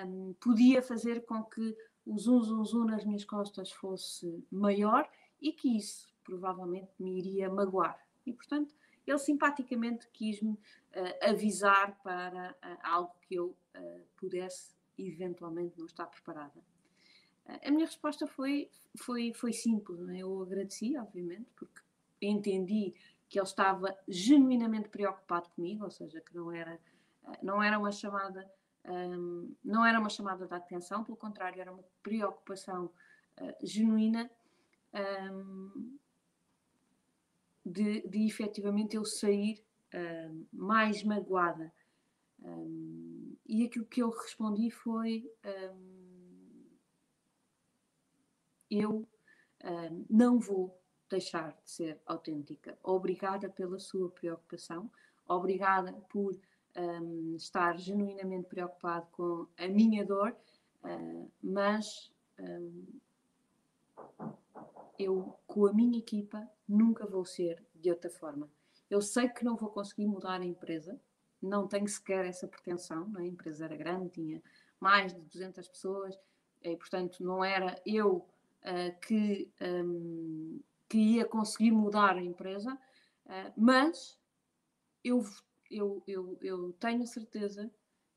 um, 0.07 0.35
podia 0.39 0.81
fazer 0.81 1.25
com 1.27 1.43
que 1.43 1.77
o 2.09 2.19
zum 2.19 2.43
zum 2.43 2.65
zum 2.65 2.85
nas 2.87 3.05
minhas 3.05 3.25
costas 3.25 3.71
fosse 3.71 4.43
maior 4.51 5.09
e 5.41 5.53
que 5.53 5.77
isso 5.77 6.11
provavelmente 6.25 6.91
me 6.99 7.19
iria 7.19 7.51
magoar. 7.51 7.99
E 8.25 8.33
portanto, 8.33 8.75
ele 9.07 9.19
simpaticamente 9.19 10.09
quis-me 10.09 10.53
uh, 10.53 11.31
avisar 11.31 11.99
para 12.03 12.53
uh, 12.53 12.79
algo 12.83 13.13
que 13.23 13.35
eu 13.35 13.57
uh, 13.77 14.01
pudesse 14.17 14.75
eventualmente 14.99 15.79
não 15.79 15.87
estar 15.87 16.07
preparada. 16.07 16.61
a 17.63 17.71
minha 17.71 17.87
resposta 17.87 18.27
foi, 18.27 18.69
foi, 18.97 19.33
foi 19.33 19.53
simples, 19.53 20.09
é? 20.09 20.19
eu 20.19 20.43
agradeci, 20.43 20.97
obviamente, 20.99 21.49
porque 21.55 21.81
entendi 22.21 22.95
que 23.29 23.39
ele 23.39 23.47
estava 23.47 23.97
genuinamente 24.09 24.89
preocupado 24.89 25.49
comigo, 25.51 25.85
ou 25.85 25.91
seja, 25.91 26.21
que 26.21 26.35
não 26.35 26.51
era, 26.51 26.81
não 27.41 27.63
era 27.63 27.79
uma 27.79 27.93
chamada, 27.93 28.51
um, 28.85 29.55
não 29.65 29.85
era 29.85 29.99
uma 29.99 30.09
chamada 30.09 30.47
de 30.47 30.55
atenção, 30.55 31.05
pelo 31.05 31.17
contrário, 31.17 31.61
era 31.61 31.73
uma 31.73 31.85
preocupação 32.03 32.87
uh, 33.41 33.67
genuína 33.67 34.31
um, 35.33 35.99
de, 37.65 38.07
de 38.09 38.27
efetivamente 38.27 38.97
eu 38.97 39.05
sair 39.05 39.65
uh, 39.95 40.47
mais 40.53 41.03
magoada. 41.03 41.73
Um, 42.41 43.37
e 43.47 43.65
aquilo 43.65 43.87
que 43.87 44.03
eu 44.03 44.11
respondi 44.11 44.71
foi: 44.71 45.29
eu 48.71 49.09
não 50.09 50.39
vou 50.39 50.81
deixar 51.11 51.51
de 51.65 51.71
ser 51.71 52.01
autêntica. 52.07 52.79
Obrigada 52.83 53.49
pela 53.51 53.79
sua 53.79 54.09
preocupação, 54.11 54.91
obrigada 55.27 55.93
por 56.09 56.39
um, 56.79 57.35
estar 57.37 57.77
genuinamente 57.79 58.49
preocupado 58.49 59.07
com 59.13 59.47
a 59.57 59.67
minha 59.67 60.05
dor, 60.05 60.37
uh, 60.85 61.31
mas 61.43 62.13
um, 62.39 62.85
eu, 64.99 65.37
com 65.47 65.67
a 65.67 65.73
minha 65.73 65.99
equipa, 65.99 66.49
nunca 66.69 67.07
vou 67.07 67.25
ser 67.25 67.65
de 67.75 67.91
outra 67.91 68.11
forma. 68.11 68.49
Eu 68.91 69.01
sei 69.01 69.29
que 69.29 69.45
não 69.45 69.57
vou 69.57 69.71
conseguir 69.71 70.07
mudar 70.07 70.41
a 70.41 70.45
empresa, 70.45 70.99
não 71.41 71.69
tenho 71.69 71.87
sequer 71.87 72.25
essa 72.25 72.49
pretensão, 72.49 73.13
é? 73.17 73.21
a 73.21 73.27
empresa 73.27 73.65
era 73.65 73.77
grande, 73.77 74.11
tinha 74.11 74.43
mais 74.81 75.13
de 75.15 75.21
200 75.21 75.69
pessoas, 75.69 76.19
e 76.63 76.77
portanto 76.77 77.23
não 77.23 77.45
era 77.45 77.81
eu 77.87 78.27
uh, 78.63 79.01
que 79.01 79.51
um, 79.61 80.61
que 80.89 80.99
ia 80.99 81.25
conseguir 81.25 81.71
mudar 81.71 82.17
a 82.17 82.23
empresa, 82.23 82.73
uh, 83.27 83.53
mas 83.57 84.19
eu, 85.05 85.23
eu, 85.71 86.03
eu, 86.07 86.39
eu 86.43 86.73
tenho 86.75 87.07
certeza 87.07 87.71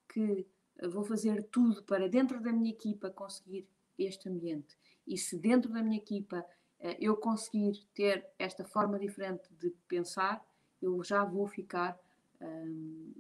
que 0.08 0.46
vou 0.90 1.04
fazer 1.04 1.44
tudo 1.44 1.84
para, 1.84 2.10
dentro 2.10 2.42
da 2.42 2.52
minha 2.52 2.72
equipa, 2.72 3.10
conseguir 3.10 3.68
este 3.98 4.30
ambiente. 4.30 4.78
E 5.06 5.18
se 5.18 5.38
dentro 5.38 5.72
da 5.72 5.84
minha 5.84 5.98
equipa 5.98 6.40
uh, 6.80 6.96
eu 7.00 7.16
conseguir 7.18 7.86
ter 7.94 8.28
esta 8.40 8.64
forma 8.64 9.00
diferente 9.00 9.54
de 9.56 9.70
pensar, 9.88 10.44
eu 10.82 11.04
já 11.04 11.24
vou 11.24 11.48
ficar 11.48 12.00
um, 12.42 13.14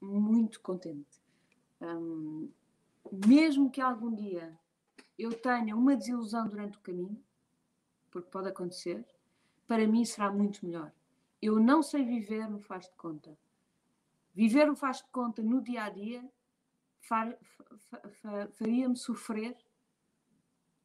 muito 0.00 0.60
contente. 0.60 1.22
Um, 1.80 2.50
mesmo 3.10 3.70
que 3.70 3.80
algum 3.80 4.14
dia 4.14 4.58
eu 5.18 5.32
tenha 5.32 5.74
uma 5.74 5.96
desilusão 5.96 6.46
durante 6.46 6.76
o 6.76 6.80
caminho, 6.80 7.22
porque 8.10 8.30
pode 8.30 8.48
acontecer, 8.48 9.04
para 9.66 9.86
mim 9.86 10.04
será 10.04 10.30
muito 10.30 10.64
melhor. 10.64 10.92
Eu 11.40 11.60
não 11.60 11.82
sei 11.82 12.04
viver 12.04 12.48
no 12.48 12.60
faz 12.60 12.86
de 12.86 12.94
conta. 12.96 13.36
Viver 14.34 14.66
no 14.66 14.76
faz 14.76 14.98
de 14.98 15.04
conta 15.10 15.42
no 15.42 15.62
dia 15.62 15.84
a 15.84 15.90
dia 15.90 16.28
faria-me 18.52 18.96
sofrer 18.96 19.56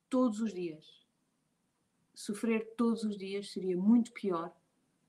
todos 0.09 0.39
os 0.39 0.53
dias. 0.53 1.05
Sofrer 2.13 2.75
todos 2.77 3.03
os 3.03 3.17
dias 3.17 3.51
seria 3.51 3.75
muito 3.75 4.11
pior 4.13 4.55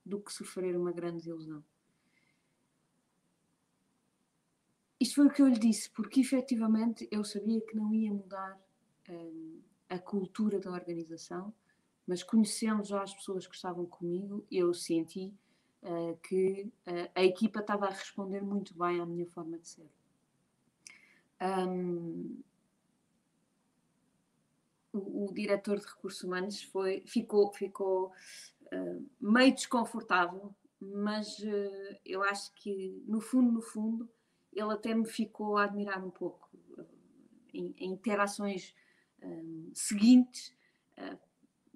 do 0.05 0.21
que 0.21 0.33
sofrer 0.33 0.77
uma 0.77 0.93
grande 0.93 1.29
ilusão. 1.29 1.65
Isto 4.99 5.17
foi 5.17 5.27
o 5.27 5.31
que 5.31 5.43
eu 5.43 5.49
lhe 5.49 5.59
disse, 5.59 5.91
porque 5.91 6.21
efetivamente 6.21 7.07
eu 7.11 7.23
sabia 7.25 7.61
que 7.61 7.77
não 7.77 7.93
ia 7.93 8.13
mudar 8.13 8.59
hum, 9.09 9.61
a 9.89 9.99
cultura 9.99 10.59
da 10.59 10.71
organização, 10.71 11.53
mas 12.07 12.23
conhecendo 12.23 12.85
já 12.85 13.03
as 13.03 13.15
pessoas 13.15 13.47
que 13.47 13.55
estavam 13.55 13.87
comigo, 13.87 14.45
eu 14.51 14.75
senti 14.75 15.33
uh, 15.83 16.17
que 16.23 16.71
uh, 16.87 17.11
a 17.15 17.23
equipa 17.23 17.61
estava 17.61 17.87
a 17.87 17.91
responder 17.91 18.43
muito 18.43 18.77
bem 18.77 19.01
à 19.01 19.07
minha 19.07 19.27
forma 19.27 19.59
de 19.59 19.69
ser. 19.69 19.91
Um, 21.41 22.43
o, 24.93 25.25
o, 25.27 25.35
diretor 25.35 25.79
de 25.79 25.87
recursos 25.87 26.23
humanos 26.23 26.63
foi, 26.63 27.01
ficou, 27.07 27.53
ficou 27.53 28.13
uh, 28.73 29.11
meio 29.21 29.55
desconfortável, 29.55 30.55
mas 30.81 31.39
eu 32.05 32.23
acho 32.23 32.53
que 32.53 33.03
no 33.07 33.19
fundo, 33.19 33.51
no 33.51 33.63
fundo, 33.63 34.09
ele 34.53 34.71
até 34.71 34.95
me 34.95 35.07
ficou 35.07 35.57
a 35.57 35.65
admirar 35.65 36.05
um 36.05 36.11
pouco 36.11 36.51
em, 37.55 37.75
em 37.79 37.93
interações 37.93 38.75
seguintes 39.73 40.55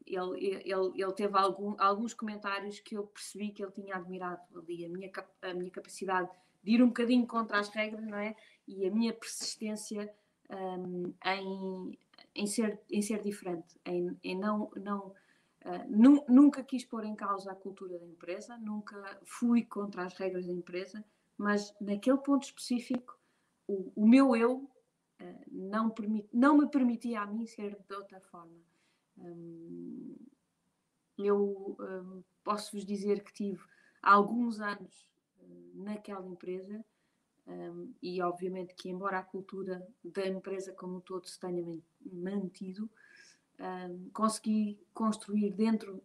ele, 0.09 0.63
ele, 0.65 0.93
ele 0.95 1.13
teve 1.13 1.37
algum, 1.37 1.75
alguns 1.79 2.15
comentários 2.15 2.81
que 2.81 2.97
eu 2.97 3.07
percebi 3.07 3.51
que 3.51 3.63
ele 3.63 3.73
tinha 3.73 3.97
admirado 3.97 4.41
ali, 4.59 4.85
a 4.85 4.89
minha, 4.89 5.11
a 5.43 5.55
minha 5.55 5.71
capacidade 5.71 6.31
de 6.63 6.73
ir 6.73 6.83
um 6.83 6.89
bocadinho 6.89 7.27
contra 7.27 7.59
as 7.59 7.69
regras, 7.69 8.05
não 8.07 8.19
é? 8.19 8.35
E 8.67 8.87
a 8.87 8.91
minha 8.91 9.13
persistência 9.13 10.13
um, 10.51 11.13
em, 11.25 11.99
em, 12.35 12.47
ser, 12.47 12.81
em 12.91 13.03
ser 13.03 13.23
diferente, 13.23 13.79
em, 13.85 14.17
em 14.23 14.39
não. 14.39 14.71
não 14.77 15.09
uh, 15.09 16.25
nunca 16.29 16.63
quis 16.63 16.85
pôr 16.85 17.05
em 17.05 17.15
causa 17.15 17.53
a 17.53 17.55
cultura 17.55 17.99
da 17.99 18.07
empresa, 18.07 18.57
nunca 18.59 19.21
fui 19.25 19.65
contra 19.65 20.05
as 20.05 20.15
regras 20.15 20.47
da 20.47 20.53
empresa, 20.53 21.05
mas 21.37 21.75
naquele 21.81 22.19
ponto 22.19 22.45
específico, 22.45 23.19
o, 23.67 23.93
o 23.95 24.07
meu 24.07 24.35
eu 24.35 24.57
uh, 24.57 25.45
não, 25.51 25.91
permit, 25.91 26.29
não 26.33 26.57
me 26.57 26.69
permitia 26.69 27.21
a 27.21 27.27
mim 27.27 27.47
ser 27.47 27.79
de 27.89 27.95
outra 27.95 28.21
forma. 28.21 28.57
Um, 29.19 30.17
eu 31.19 31.77
um, 31.79 32.23
posso 32.45 32.73
vos 32.73 32.85
dizer 32.85 33.23
que 33.23 33.33
tive 33.33 33.63
alguns 34.03 34.61
anos 34.61 35.09
uh, 35.41 35.83
naquela 35.83 36.27
empresa 36.27 36.85
e 38.03 38.21
obviamente 38.21 38.75
que 38.75 38.91
embora 38.91 39.21
a 39.21 39.23
cultura 39.23 39.83
da 40.05 40.27
empresa 40.27 40.71
como 40.75 40.99
um 40.99 41.01
todo 41.01 41.27
se 41.27 41.41
tenha 41.41 41.65
mantido, 42.13 42.91
consegui 44.13 44.79
construir 44.93 45.55
dentro 45.55 46.03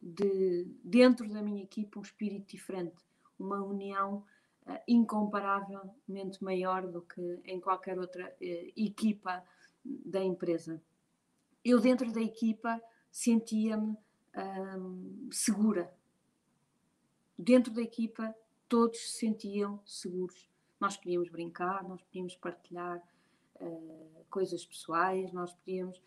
de 0.00 0.64
dentro 0.84 1.28
da 1.28 1.42
minha 1.42 1.62
equipa 1.62 1.98
um 1.98 2.02
espírito 2.02 2.48
diferente, 2.48 2.96
uma 3.38 3.62
união 3.62 4.24
uh, 4.66 4.78
incomparavelmente 4.86 6.42
maior 6.42 6.86
do 6.86 7.02
que 7.02 7.40
em 7.44 7.60
qualquer 7.60 7.98
outra 7.98 8.28
uh, 8.28 8.72
equipa 8.76 9.42
da 9.84 10.22
empresa. 10.22 10.80
Eu 11.68 11.80
dentro 11.80 12.12
da 12.12 12.20
equipa 12.20 12.80
sentia-me 13.10 13.96
um, 14.78 15.28
segura. 15.32 15.92
Dentro 17.38 17.72
da 17.72 17.82
equipa 17.82 18.34
todos 18.68 18.98
se 18.98 19.18
sentiam 19.18 19.80
seguros 19.84 20.48
nós 20.78 20.96
podíamos 20.96 21.28
brincar, 21.30 21.82
nós 21.84 22.02
podíamos 22.02 22.36
partilhar 22.36 23.02
uh, 23.60 24.24
coisas 24.30 24.64
pessoais, 24.64 25.32
nós 25.32 25.52
podíamos. 25.54 26.00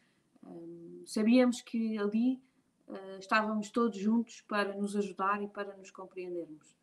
Um, 0.43 1.03
sabíamos 1.05 1.61
que 1.61 1.97
ali 1.97 2.41
uh, 2.87 3.19
estávamos 3.19 3.69
todos 3.71 3.97
juntos 3.97 4.41
para 4.41 4.75
nos 4.75 4.95
ajudar 4.95 5.41
e 5.41 5.47
para 5.47 5.75
nos 5.75 5.91
compreendermos. 5.91 6.77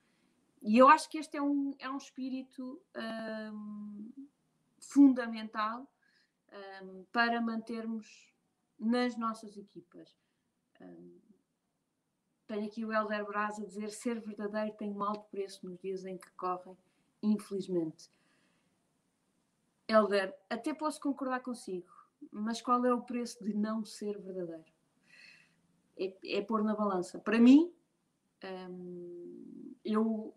E 0.63 0.77
eu 0.77 0.89
acho 0.89 1.09
que 1.09 1.19
este 1.19 1.37
é 1.37 1.43
um, 1.43 1.75
é 1.79 1.89
um 1.89 1.97
espírito 1.97 2.81
um, 3.53 4.11
fundamental 4.81 5.87
um, 6.83 7.05
para 7.13 7.41
mantermos 7.41 8.35
nas 8.79 9.17
nossas 9.17 9.57
equipas. 9.57 10.15
tenho 12.47 12.67
aqui 12.67 12.85
o 12.85 12.93
Helder 12.93 13.25
Braz 13.27 13.59
a 13.59 13.65
dizer: 13.65 13.91
ser 13.91 14.21
verdadeiro 14.21 14.77
tem 14.77 14.93
um 14.93 15.03
alto 15.03 15.29
preço 15.31 15.67
nos 15.67 15.79
dias 15.79 16.05
em 16.05 16.17
que 16.19 16.31
correm 16.33 16.77
infelizmente. 17.23 18.11
Helder, 19.89 20.37
até 20.51 20.75
posso 20.75 21.01
concordar 21.01 21.41
consigo, 21.41 21.93
mas 22.31 22.61
qual 22.61 22.85
é 22.85 22.93
o 22.93 23.03
preço 23.03 23.43
de 23.45 23.55
não 23.55 23.85
ser 23.85 24.19
verdadeiro? 24.19 24.65
É, 25.99 26.39
é 26.39 26.43
pôr 26.43 26.63
na 26.63 26.75
balança. 26.75 27.19
Para 27.19 27.39
mim, 27.39 27.73
eu 29.85 30.35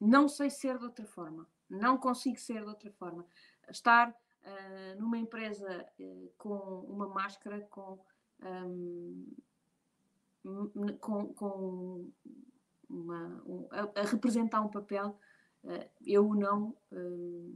não 0.00 0.28
sei 0.28 0.48
ser 0.48 0.78
de 0.78 0.84
outra 0.84 1.04
forma, 1.06 1.46
não 1.68 1.98
consigo 1.98 2.38
ser 2.38 2.62
de 2.62 2.68
outra 2.68 2.90
forma. 2.92 3.26
Estar 3.68 4.14
uh, 4.44 5.00
numa 5.00 5.18
empresa 5.18 5.86
uh, 5.98 6.32
com 6.38 6.80
uma 6.88 7.08
máscara, 7.08 7.60
com, 7.70 7.98
um, 8.44 9.26
com, 11.00 11.34
com 11.34 12.10
uma, 12.88 13.42
um, 13.46 13.68
a, 13.70 14.00
a, 14.00 14.04
representar 14.04 14.60
um 14.60 14.68
papel 14.68 15.18
eh, 15.64 15.88
eu 16.06 16.34
não, 16.34 16.76
eh, 16.92 17.50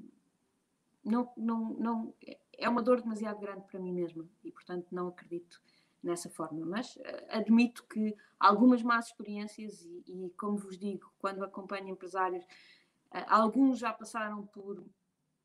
não, 1.04 1.32
não, 1.36 1.74
não. 1.74 2.14
É 2.56 2.68
uma 2.68 2.82
dor 2.82 3.00
demasiado 3.00 3.38
grande 3.38 3.64
para 3.66 3.78
mim 3.78 3.92
mesma 3.92 4.28
e, 4.42 4.50
portanto, 4.50 4.86
não 4.90 5.08
acredito 5.08 5.60
nessa 6.02 6.28
forma. 6.30 6.64
Mas 6.66 6.96
uh, 6.96 7.02
admito 7.30 7.84
que 7.84 8.16
algumas 8.38 8.82
más 8.82 9.06
experiências, 9.06 9.84
e, 9.84 10.26
e, 10.26 10.30
como 10.30 10.56
vos 10.56 10.78
digo, 10.78 11.12
quando 11.18 11.44
acompanho 11.44 11.88
empresários, 11.88 12.44
uh, 12.44 13.24
alguns 13.28 13.78
já 13.78 13.92
passaram 13.92 14.46
por 14.46 14.84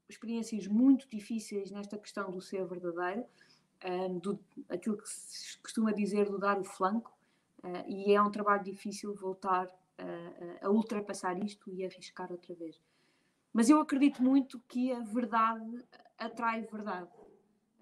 experiências 0.09 0.67
muito 0.67 1.07
difíceis 1.09 1.71
nesta 1.71 1.97
questão 1.97 2.31
do 2.31 2.41
ser 2.41 2.65
verdadeiro, 2.65 3.25
uh, 3.83 4.19
do, 4.19 4.39
aquilo 4.69 4.97
que 4.97 5.09
se 5.09 5.57
costuma 5.59 5.91
dizer 5.91 6.29
do 6.29 6.37
dar 6.37 6.59
o 6.59 6.63
flanco, 6.63 7.11
e 7.87 8.13
é 8.13 8.21
um 8.21 8.29
trabalho 8.29 8.61
difícil 8.61 9.15
voltar 9.15 9.69
a, 9.97 10.67
a 10.67 10.69
ultrapassar 10.69 11.41
isto 11.41 11.71
e 11.71 11.85
arriscar 11.85 12.29
outra 12.29 12.53
vez. 12.55 12.77
Mas 13.53 13.69
eu 13.69 13.79
acredito 13.79 14.21
muito 14.21 14.59
que 14.67 14.91
a 14.91 14.99
verdade 14.99 15.85
atrai 16.17 16.63
verdade. 16.63 17.09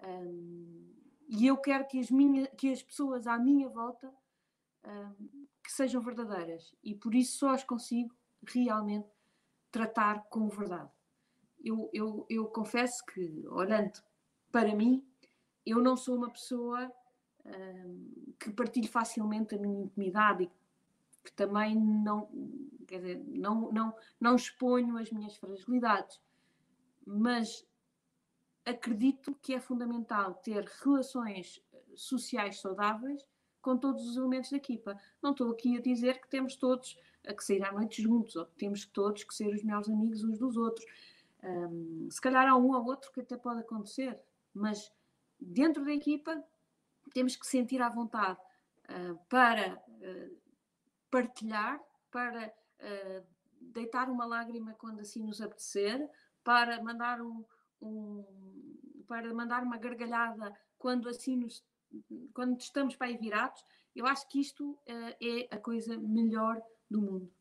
Um, 0.06 0.92
e 1.28 1.46
eu 1.46 1.56
quero 1.56 1.86
que 1.86 1.98
as, 1.98 2.10
minha, 2.10 2.46
que 2.48 2.70
as 2.70 2.82
pessoas 2.82 3.26
à 3.26 3.38
minha 3.38 3.68
volta 3.68 4.12
um, 4.84 5.46
que 5.62 5.72
sejam 5.72 6.02
verdadeiras. 6.02 6.74
E 6.84 6.94
por 6.94 7.14
isso 7.14 7.38
só 7.38 7.50
as 7.50 7.64
consigo 7.64 8.14
realmente 8.44 9.08
tratar 9.70 10.24
com 10.24 10.48
verdade. 10.48 10.90
Eu, 11.64 11.88
eu, 11.92 12.26
eu 12.28 12.46
confesso 12.46 13.04
que, 13.06 13.44
olhando 13.48 14.02
para 14.50 14.74
mim, 14.74 15.04
eu 15.64 15.80
não 15.80 15.96
sou 15.96 16.16
uma 16.16 16.30
pessoa 16.30 16.92
um, 17.44 18.34
que 18.38 18.50
partilhe 18.50 18.88
facilmente 18.88 19.54
a 19.54 19.58
minha 19.58 19.84
intimidade 19.84 20.44
e 20.44 20.50
que 21.24 21.32
também 21.32 21.76
não, 21.76 22.28
quer 22.86 22.98
dizer, 22.98 23.24
não, 23.28 23.70
não, 23.70 23.94
não 24.20 24.34
exponho 24.34 24.98
as 24.98 25.10
minhas 25.10 25.36
fragilidades, 25.36 26.20
mas 27.06 27.64
acredito 28.64 29.34
que 29.40 29.54
é 29.54 29.60
fundamental 29.60 30.34
ter 30.34 30.64
relações 30.82 31.62
eh, 31.72 31.82
sociais 31.94 32.60
saudáveis 32.60 33.24
com 33.60 33.76
todos 33.76 34.06
os 34.08 34.16
elementos 34.16 34.50
da 34.50 34.56
equipa. 34.56 34.98
Não 35.22 35.30
estou 35.30 35.50
aqui 35.50 35.76
a 35.76 35.80
dizer 35.80 36.20
que 36.20 36.28
temos 36.28 36.56
todos 36.56 36.96
a 37.26 37.32
que 37.32 37.44
sair 37.44 37.64
à 37.64 37.72
noite 37.72 38.02
juntos, 38.02 38.34
ou 38.34 38.46
que 38.46 38.56
temos 38.56 38.84
todos 38.86 39.22
que 39.22 39.34
ser 39.34 39.54
os 39.54 39.62
melhores 39.62 39.88
amigos 39.88 40.24
uns 40.24 40.38
dos 40.38 40.56
outros. 40.56 40.84
Um, 41.42 42.08
se 42.10 42.20
calhar 42.20 42.46
há 42.46 42.56
um 42.56 42.70
ou 42.72 42.84
outro 42.84 43.10
que 43.10 43.20
até 43.20 43.36
pode 43.36 43.60
acontecer, 43.60 44.18
mas 44.54 44.92
dentro 45.40 45.84
da 45.84 45.92
equipa 45.92 46.42
temos 47.12 47.34
que 47.34 47.46
sentir 47.46 47.82
à 47.82 47.88
vontade 47.88 48.38
uh, 48.88 49.18
para 49.28 49.74
uh, 49.74 50.40
partilhar, 51.10 51.80
para 52.10 52.46
uh, 52.48 53.26
deitar 53.60 54.08
uma 54.08 54.24
lágrima 54.24 54.74
quando 54.74 55.00
assim 55.00 55.22
nos 55.24 55.40
apetecer, 55.40 56.08
para 56.44 56.82
mandar 56.82 57.20
um, 57.20 57.44
um, 57.80 58.24
para 59.08 59.32
mandar 59.34 59.64
uma 59.64 59.78
gargalhada 59.78 60.54
quando 60.78 61.08
assim 61.08 61.36
nos, 61.36 61.64
quando 62.32 62.58
estamos 62.60 62.94
para 62.94 63.08
aí 63.08 63.16
virados. 63.16 63.64
Eu 63.94 64.06
acho 64.06 64.28
que 64.28 64.40
isto 64.40 64.78
é 64.86 65.54
a 65.54 65.58
coisa 65.58 65.96
melhor 65.98 66.60
do 66.90 67.00
mundo. 67.00 67.32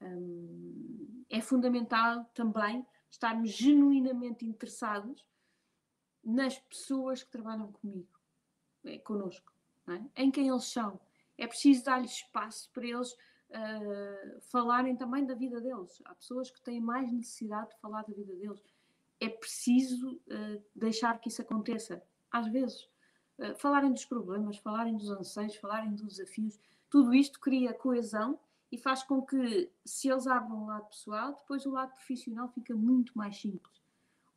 Um, 0.00 1.24
é 1.28 1.40
fundamental 1.40 2.24
também 2.32 2.86
estarmos 3.10 3.50
genuinamente 3.50 4.44
interessados 4.44 5.24
nas 6.24 6.58
pessoas 6.58 7.22
que 7.22 7.30
trabalham 7.30 7.70
comigo, 7.72 8.08
é, 8.84 8.98
connosco, 8.98 9.52
é? 9.88 10.22
em 10.22 10.30
quem 10.30 10.48
eles 10.48 10.64
são, 10.64 11.00
é 11.38 11.46
preciso 11.46 11.84
dar-lhes 11.84 12.12
espaço 12.12 12.70
para 12.72 12.86
eles 12.86 13.12
uh, 13.12 14.40
falarem 14.50 14.96
também 14.96 15.24
da 15.24 15.34
vida 15.34 15.60
deles. 15.60 16.00
Há 16.04 16.14
pessoas 16.14 16.50
que 16.50 16.60
têm 16.60 16.80
mais 16.80 17.12
necessidade 17.12 17.70
de 17.70 17.80
falar 17.80 18.02
da 18.02 18.14
vida 18.14 18.34
deles. 18.34 18.62
É 19.20 19.28
preciso 19.28 20.14
uh, 20.14 20.62
deixar 20.74 21.18
que 21.20 21.28
isso 21.28 21.42
aconteça. 21.42 22.02
Às 22.30 22.48
vezes, 22.48 22.88
uh, 23.38 23.54
falarem 23.56 23.92
dos 23.92 24.04
problemas, 24.04 24.56
falarem 24.58 24.96
dos 24.96 25.10
anseios, 25.10 25.56
falarem 25.56 25.94
dos 25.94 26.16
desafios, 26.16 26.58
tudo 26.90 27.14
isto 27.14 27.38
cria 27.38 27.74
coesão 27.74 28.38
e 28.70 28.78
faz 28.78 29.02
com 29.02 29.22
que, 29.22 29.70
se 29.84 30.08
eles 30.08 30.26
abram 30.26 30.64
o 30.64 30.66
lado 30.66 30.88
pessoal, 30.88 31.34
depois 31.34 31.64
o 31.66 31.70
lado 31.70 31.94
profissional 31.94 32.48
fica 32.48 32.74
muito 32.74 33.16
mais 33.16 33.40
simples. 33.40 33.80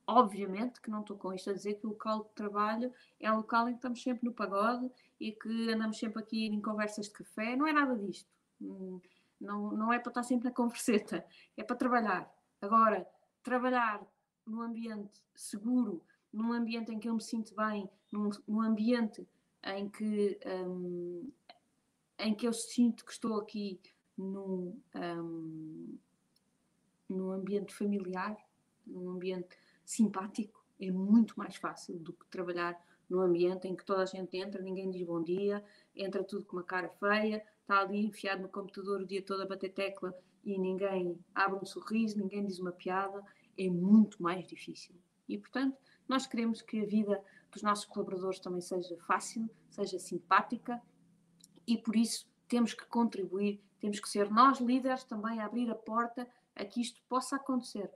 Obviamente 0.06 0.82
que 0.82 0.90
não 0.90 1.02
estou 1.02 1.18
com 1.18 1.34
isto 1.34 1.50
a 1.50 1.54
dizer 1.54 1.76
que 1.76 1.86
o 1.86 1.90
local 1.90 2.24
de 2.24 2.30
trabalho 2.32 2.92
é 3.20 3.32
um 3.32 3.38
local 3.38 3.68
em 3.68 3.74
que 3.74 3.78
estamos 3.78 4.02
sempre 4.02 4.26
no 4.26 4.34
pagode 4.34 4.90
e 5.20 5.32
que 5.32 5.72
andamos 5.72 6.00
sempre 6.00 6.22
aqui 6.22 6.48
em 6.48 6.62
conversas 6.62 7.06
de 7.08 7.14
café. 7.14 7.56
Não 7.56 7.68
é 7.68 7.74
nada 7.74 7.96
disto. 7.96 8.28
Hum, 8.60 9.00
não, 9.40 9.72
não 9.72 9.94
é 9.94 10.00
para 10.00 10.10
estar 10.10 10.24
sempre 10.24 10.50
na 10.50 10.54
converseta, 10.54 11.26
é 11.56 11.64
para 11.64 11.76
trabalhar. 11.76 12.32
Agora, 12.62 13.08
trabalhar 13.44 14.06
num 14.46 14.62
ambiente 14.62 15.24
seguro, 15.36 16.04
num 16.34 16.52
ambiente 16.54 16.92
em 16.92 17.00
que 17.00 17.08
eu 17.08 17.14
me 17.14 17.22
sinto 17.22 17.56
bem, 17.56 17.90
num, 18.12 18.30
num 18.48 18.62
ambiente 18.62 19.28
em 19.64 19.90
que, 19.90 20.40
um, 20.46 21.32
em 22.18 22.34
que 22.34 22.48
eu 22.48 22.54
sinto 22.54 23.06
que 23.06 23.12
estou 23.12 23.40
aqui 23.40 23.80
num, 24.20 24.78
um, 24.96 25.98
num 27.08 27.32
ambiente 27.32 27.74
familiar, 27.74 28.38
num 28.86 29.10
ambiente 29.10 29.58
simpático, 29.86 30.64
é 30.80 30.92
muito 30.92 31.38
mais 31.38 31.56
fácil 31.56 31.98
do 32.00 32.14
que 32.14 32.26
trabalhar 32.28 32.80
num 33.10 33.22
ambiente 33.22 33.68
em 33.68 33.76
que 33.76 33.86
toda 33.86 34.04
a 34.04 34.06
gente 34.06 34.38
entra, 34.38 34.62
ninguém 34.62 34.92
diz 34.92 35.06
bom 35.06 35.24
dia, 35.24 35.64
entra 35.96 36.24
tudo 36.24 36.46
com 36.46 36.58
uma 36.58 36.64
cara 36.64 36.90
feia, 36.90 37.44
está 37.62 37.80
ali 37.80 38.06
enfiado 38.06 38.42
no 38.42 38.50
computador 38.50 39.02
o 39.02 39.06
dia 39.06 39.22
todo 39.22 39.42
a 39.42 39.46
bater 39.46 39.74
tecla 39.74 40.14
e 40.44 40.58
ninguém 40.60 41.18
abre 41.34 41.60
um 41.60 41.66
sorriso, 41.66 42.20
ninguém 42.20 42.46
diz 42.46 42.60
uma 42.60 42.72
piada, 42.72 43.24
é 43.58 43.70
muito 43.70 44.22
mais 44.22 44.46
difícil. 44.46 44.96
E, 45.28 45.38
portanto, 45.38 45.78
nós 46.08 46.28
queremos 46.28 46.62
que 46.62 46.82
a 46.82 46.86
vida 46.86 47.24
dos 47.52 47.62
nossos 47.62 47.86
colaboradores 47.86 48.40
também 48.40 48.62
seja 48.62 48.96
fácil, 48.98 49.50
seja 49.70 49.98
simpática 49.98 50.82
e, 51.66 51.78
por 51.78 51.96
isso, 51.96 52.28
temos 52.50 52.74
que 52.74 52.86
contribuir, 52.86 53.62
temos 53.80 54.00
que 54.00 54.10
ser 54.10 54.30
nós 54.30 54.60
líderes 54.60 55.04
também 55.04 55.40
a 55.40 55.46
abrir 55.46 55.70
a 55.70 55.76
porta 55.76 56.28
a 56.56 56.66
que 56.66 56.82
isto 56.82 57.02
possa 57.08 57.38
acontecer. 57.38 57.90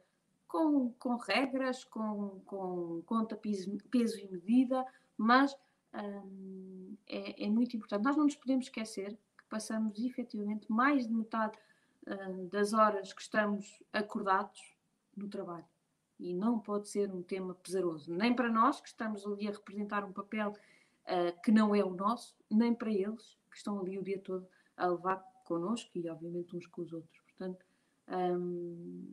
Com, 0.47 0.93
com 0.99 1.15
regras, 1.17 1.83
com, 1.83 2.39
com 2.45 3.01
conta, 3.05 3.35
peso, 3.35 3.75
peso 3.89 4.19
e 4.19 4.31
medida, 4.31 4.85
mas 5.17 5.57
hum, 5.93 6.95
é, 7.07 7.45
é, 7.45 7.49
muito 7.49 7.75
importante. 7.75 8.03
Nós 8.03 8.15
não 8.15 8.25
nos 8.25 8.35
podemos 8.35 8.65
esquecer 8.65 9.17
que 9.35 9.43
passamos 9.49 9.99
efetivamente 9.99 10.71
mais 10.71 11.07
de 11.07 11.13
metade 11.13 11.57
hum, 12.07 12.47
das 12.49 12.71
horas 12.71 13.11
que 13.11 13.21
estamos 13.21 13.81
acordados 13.91 14.75
no 15.17 15.27
trabalho. 15.27 15.65
E 16.19 16.33
não 16.33 16.59
pode 16.59 16.87
ser 16.87 17.11
um 17.11 17.23
tema 17.23 17.55
pesaroso, 17.55 18.13
nem 18.13 18.35
para 18.35 18.49
nós, 18.49 18.79
que 18.79 18.87
estamos 18.87 19.25
ali 19.25 19.47
a 19.47 19.51
representar 19.51 20.05
um 20.05 20.13
papel 20.13 20.51
uh, 20.51 21.41
que 21.41 21.51
não 21.51 21.73
é 21.73 21.83
o 21.83 21.93
nosso, 21.95 22.35
nem 22.49 22.73
para 22.73 22.91
eles, 22.91 23.35
que 23.53 23.59
estão 23.59 23.79
ali 23.79 23.97
o 23.97 24.03
dia 24.03 24.19
todo 24.19 24.47
a 24.75 24.87
levar 24.87 25.17
connosco 25.45 25.91
e, 25.95 26.09
obviamente, 26.09 26.55
uns 26.55 26.65
com 26.67 26.81
os 26.81 26.91
outros. 26.91 27.21
Portanto, 27.21 27.65
um, 28.09 29.07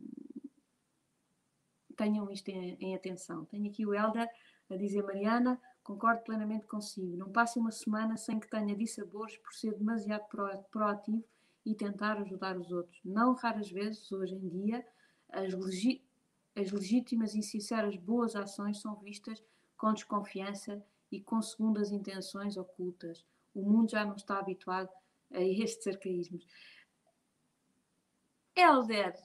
tenham 1.95 2.29
isto 2.31 2.49
em, 2.49 2.75
em, 2.79 2.95
atenção. 2.95 3.45
Tenho 3.45 3.69
aqui 3.69 3.85
o 3.85 3.93
Helder 3.93 4.27
a 4.69 4.75
dizer, 4.75 5.03
Mariana, 5.03 5.61
concordo 5.83 6.23
plenamente 6.23 6.65
consigo. 6.65 7.15
Não 7.15 7.31
passe 7.31 7.59
uma 7.59 7.71
semana 7.71 8.17
sem 8.17 8.39
que 8.39 8.49
tenha 8.49 8.75
dissabores 8.75 9.37
por 9.37 9.53
ser 9.53 9.77
demasiado 9.77 10.27
proativo 10.71 11.23
e 11.65 11.75
tentar 11.75 12.17
ajudar 12.17 12.57
os 12.57 12.71
outros. 12.71 12.99
Não 13.05 13.33
raras 13.33 13.69
vezes, 13.69 14.11
hoje 14.11 14.35
em 14.35 14.49
dia, 14.49 14.85
as, 15.29 15.53
legi 15.53 16.03
as 16.55 16.71
legítimas 16.71 17.33
e 17.33 17.41
sinceras 17.41 17.95
boas 17.95 18.35
ações 18.35 18.81
são 18.81 18.95
vistas 18.95 19.41
com 19.77 19.93
desconfiança 19.93 20.83
e 21.11 21.21
com 21.21 21.41
segundas 21.41 21.91
intenções 21.91 22.57
ocultas. 22.57 23.25
O 23.53 23.61
mundo 23.61 23.91
já 23.91 24.05
não 24.05 24.15
está 24.15 24.39
habituado 24.39 24.89
a 25.31 25.41
estes 25.41 25.87
arcaísmos. 25.87 26.45
Helder, 28.55 29.15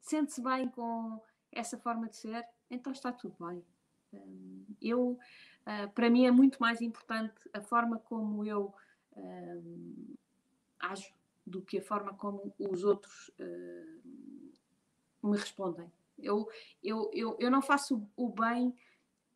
sente-se 0.00 0.42
bem 0.42 0.68
com 0.68 1.20
essa 1.50 1.78
forma 1.78 2.08
de 2.08 2.16
ser, 2.16 2.44
então 2.70 2.92
está 2.92 3.12
tudo 3.12 3.36
bem. 3.38 3.64
Hum, 4.12 4.64
eu, 4.80 5.18
ah, 5.64 5.88
para 5.88 6.10
mim, 6.10 6.26
é 6.26 6.30
muito 6.30 6.58
mais 6.58 6.80
importante 6.80 7.34
a 7.52 7.60
forma 7.60 7.98
como 7.98 8.44
eu 8.44 8.74
um, 9.16 10.14
ajo 10.78 11.12
do 11.46 11.62
que 11.62 11.78
a 11.78 11.82
forma 11.82 12.14
como 12.14 12.54
os 12.58 12.84
outros 12.84 13.28
uh, 13.40 14.02
me 15.22 15.36
respondem. 15.36 15.90
Eu, 16.18 16.48
eu, 16.82 17.10
eu, 17.12 17.36
eu 17.38 17.50
não 17.50 17.60
faço 17.60 18.06
o 18.16 18.28
bem 18.28 18.74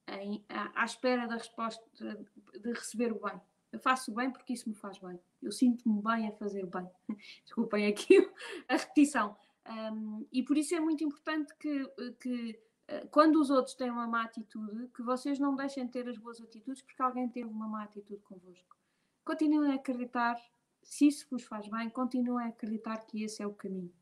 em, 0.08 0.44
à, 0.48 0.82
à 0.82 0.84
espera 0.84 1.26
da 1.26 1.34
resposta 1.34 1.82
de 1.94 2.72
receber 2.72 3.12
o 3.12 3.20
bem. 3.20 3.40
Eu 3.72 3.80
faço 3.80 4.12
bem 4.12 4.30
porque 4.30 4.52
isso 4.52 4.68
me 4.68 4.74
faz 4.74 4.98
bem. 4.98 5.20
Eu 5.42 5.52
sinto-me 5.52 6.00
bem 6.02 6.28
a 6.28 6.32
fazer 6.32 6.66
bem. 6.66 6.88
Desculpem 7.44 7.86
aqui 7.86 8.16
a 8.68 8.76
repetição. 8.76 9.36
Um, 9.68 10.26
e 10.32 10.42
por 10.42 10.56
isso 10.56 10.74
é 10.74 10.80
muito 10.80 11.02
importante 11.02 11.52
que, 11.58 11.84
que 12.20 12.58
uh, 12.88 13.08
quando 13.10 13.40
os 13.40 13.50
outros 13.50 13.74
têm 13.74 13.90
uma 13.90 14.06
má 14.06 14.22
atitude, 14.22 14.88
que 14.94 15.02
vocês 15.02 15.38
não 15.38 15.56
deixem 15.56 15.86
de 15.86 15.92
ter 15.92 16.08
as 16.08 16.16
boas 16.16 16.40
atitudes 16.40 16.82
porque 16.82 17.02
alguém 17.02 17.28
teve 17.28 17.48
uma 17.48 17.68
má 17.68 17.82
atitude 17.82 18.22
convosco. 18.22 18.76
Continuem 19.24 19.72
a 19.72 19.74
acreditar, 19.74 20.36
se 20.82 21.08
isso 21.08 21.26
vos 21.28 21.42
faz 21.42 21.68
bem, 21.68 21.90
continuem 21.90 22.46
a 22.46 22.48
acreditar 22.48 22.98
que 22.98 23.24
esse 23.24 23.42
é 23.42 23.46
o 23.46 23.52
caminho. 23.52 23.92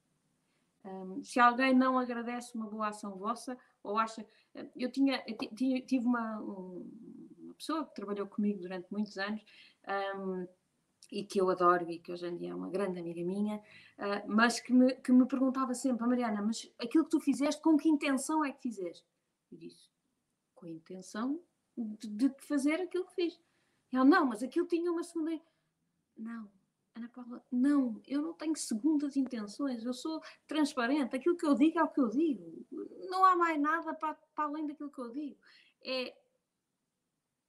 Um, 0.84 1.24
se 1.24 1.40
alguém 1.40 1.74
não 1.74 1.98
agradece 1.98 2.54
uma 2.54 2.66
boa 2.66 2.88
ação 2.88 3.16
vossa, 3.16 3.56
ou 3.84 3.98
acha. 3.98 4.26
Eu 4.74 4.90
tinha, 4.90 5.22
eu 5.26 5.86
tive 5.86 6.06
uma, 6.06 6.40
uma 6.40 7.54
pessoa 7.54 7.84
que 7.84 7.94
trabalhou 7.94 8.26
comigo 8.26 8.60
durante 8.60 8.90
muitos 8.90 9.16
anos 9.18 9.44
um, 10.16 10.48
e 11.12 11.24
que 11.24 11.40
eu 11.40 11.48
adoro 11.50 11.88
e 11.90 11.98
que 11.98 12.10
hoje 12.10 12.26
em 12.26 12.36
dia 12.36 12.50
é 12.50 12.54
uma 12.54 12.70
grande 12.70 12.98
amiga 12.98 13.22
minha, 13.22 13.58
uh, 13.58 14.26
mas 14.26 14.58
que 14.58 14.72
me, 14.72 14.94
que 14.96 15.12
me 15.12 15.26
perguntava 15.26 15.74
sempre, 15.74 16.06
Mariana, 16.06 16.42
mas 16.42 16.72
aquilo 16.80 17.04
que 17.04 17.10
tu 17.10 17.20
fizeste, 17.20 17.60
com 17.62 17.76
que 17.76 17.88
intenção 17.88 18.44
é 18.44 18.52
que 18.52 18.62
fizeste? 18.62 19.06
Eu 19.52 19.58
disse, 19.58 19.88
com 20.54 20.66
a 20.66 20.70
intenção 20.70 21.40
de, 21.76 22.08
de 22.08 22.34
fazer 22.40 22.80
aquilo 22.80 23.06
que 23.06 23.14
fiz. 23.14 23.40
Ela, 23.92 24.04
não, 24.04 24.26
mas 24.26 24.42
aquilo 24.42 24.66
tinha 24.66 24.90
uma 24.90 25.02
segunda. 25.04 25.40
Não, 26.16 26.50
Ana 26.96 27.08
Paula, 27.08 27.44
não, 27.50 28.00
eu 28.06 28.22
não 28.22 28.34
tenho 28.34 28.54
segundas 28.56 29.16
intenções, 29.16 29.84
eu 29.84 29.92
sou 29.92 30.22
transparente, 30.46 31.16
aquilo 31.16 31.36
que 31.36 31.44
eu 31.44 31.54
digo 31.54 31.78
é 31.78 31.82
o 31.82 31.88
que 31.88 32.00
eu 32.00 32.08
digo, 32.08 32.64
não 33.10 33.24
há 33.24 33.34
mais 33.34 33.60
nada 33.60 33.92
para, 33.94 34.14
para 34.34 34.44
além 34.44 34.66
daquilo 34.66 34.90
que 34.90 35.00
eu 35.00 35.10
digo. 35.10 35.36
É 35.82 36.14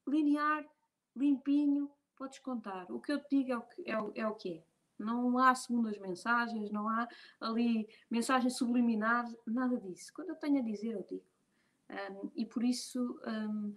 linear, 0.08 0.66
limpinho, 1.16 1.92
podes 2.16 2.40
contar. 2.40 2.92
O 2.92 3.00
que 3.00 3.12
eu 3.12 3.20
te 3.20 3.38
digo 3.38 3.52
é 3.52 3.58
o 3.58 3.62
que 3.62 3.90
é. 3.90 4.00
O, 4.00 4.12
é, 4.16 4.28
o 4.28 4.36
que 4.36 4.54
é. 4.54 4.64
Não 4.98 5.38
há 5.38 5.54
segundas 5.54 5.98
mensagens, 6.00 6.72
não 6.72 6.88
há 6.88 7.08
ali 7.40 7.88
mensagens 8.10 8.56
subliminares, 8.58 9.36
nada 9.46 9.78
disso. 9.78 10.14
Quando 10.14 10.30
eu 10.30 10.36
tenho 10.36 10.60
a 10.60 10.64
dizer, 10.64 10.94
eu 10.94 11.06
digo. 11.10 11.26
Um, 11.90 12.32
e 12.36 12.46
por 12.46 12.64
isso, 12.64 13.20
um, 13.28 13.76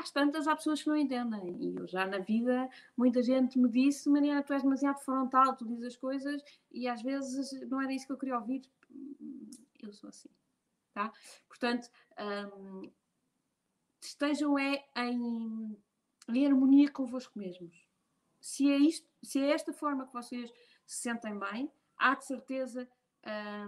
às 0.00 0.10
tantas, 0.10 0.48
há 0.48 0.56
pessoas 0.56 0.82
que 0.82 0.88
não 0.88 0.96
entendem. 0.96 1.56
E 1.60 1.76
eu 1.76 1.86
já 1.86 2.06
na 2.06 2.18
vida, 2.18 2.68
muita 2.96 3.22
gente 3.22 3.58
me 3.58 3.68
disse: 3.68 4.08
Mariana, 4.08 4.42
tu 4.42 4.52
és 4.52 4.62
demasiado 4.62 4.98
frontal, 5.00 5.56
tu 5.56 5.66
dizes 5.66 5.84
as 5.84 5.96
coisas 5.96 6.42
e 6.70 6.88
às 6.88 7.02
vezes 7.02 7.52
não 7.68 7.80
era 7.80 7.92
isso 7.92 8.06
que 8.06 8.12
eu 8.12 8.18
queria 8.18 8.38
ouvir. 8.38 8.62
Eu 9.82 9.92
sou 9.92 10.08
assim. 10.08 10.28
Tá? 10.92 11.12
Portanto, 11.48 11.88
um, 12.56 12.90
estejam 14.00 14.58
é 14.58 14.84
em, 14.96 15.76
em 16.28 16.46
harmonia 16.46 16.90
convosco 16.90 17.38
mesmos. 17.38 17.86
Se 18.40 18.70
é, 18.70 18.78
isto, 18.78 19.06
se 19.22 19.38
é 19.38 19.50
esta 19.52 19.72
forma 19.72 20.06
que 20.06 20.12
vocês 20.12 20.50
se 20.86 21.02
sentem 21.02 21.38
bem, 21.38 21.70
há 21.96 22.14
de 22.14 22.24
certeza 22.24 22.88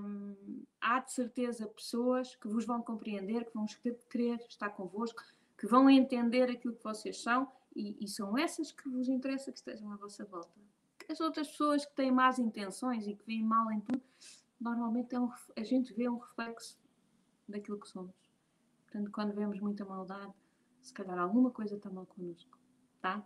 um, 0.00 0.64
há 0.80 0.98
de 1.00 1.12
certeza 1.12 1.66
pessoas 1.68 2.34
que 2.36 2.48
vos 2.48 2.64
vão 2.64 2.82
compreender, 2.82 3.44
que 3.44 3.54
vão 3.54 3.66
querer 4.10 4.40
estar 4.48 4.70
convosco, 4.70 5.22
que 5.62 5.68
vão 5.68 5.88
entender 5.88 6.50
aquilo 6.50 6.74
que 6.74 6.82
vocês 6.82 7.22
são 7.22 7.48
e, 7.76 7.96
e, 8.04 8.08
são 8.08 8.36
essas 8.36 8.72
que 8.72 8.88
vos 8.88 9.08
interessa 9.08 9.52
que 9.52 9.58
estejam 9.58 9.92
à 9.92 9.96
vossa 9.96 10.24
volta. 10.24 10.50
As 11.08 11.20
outras 11.20 11.46
pessoas 11.46 11.86
que 11.86 11.94
têm 11.94 12.10
más 12.10 12.40
intenções 12.40 13.06
e 13.06 13.14
que 13.14 13.24
veem 13.24 13.44
mal 13.44 13.70
em 13.70 13.80
tudo, 13.80 14.02
normalmente 14.60 15.14
é 15.14 15.20
um, 15.20 15.30
a 15.56 15.62
gente 15.62 15.94
vê 15.94 16.08
um 16.08 16.18
reflexo 16.18 16.76
daquilo 17.48 17.78
que 17.78 17.86
somos. 17.86 18.12
Portanto, 18.82 19.12
quando 19.12 19.34
vemos 19.34 19.60
muita 19.60 19.84
maldade, 19.84 20.34
se 20.80 20.92
calhar 20.92 21.16
alguma 21.16 21.52
coisa 21.52 21.76
está 21.76 21.88
mal 21.88 22.06
connosco. 22.06 22.58
Tá? 23.00 23.24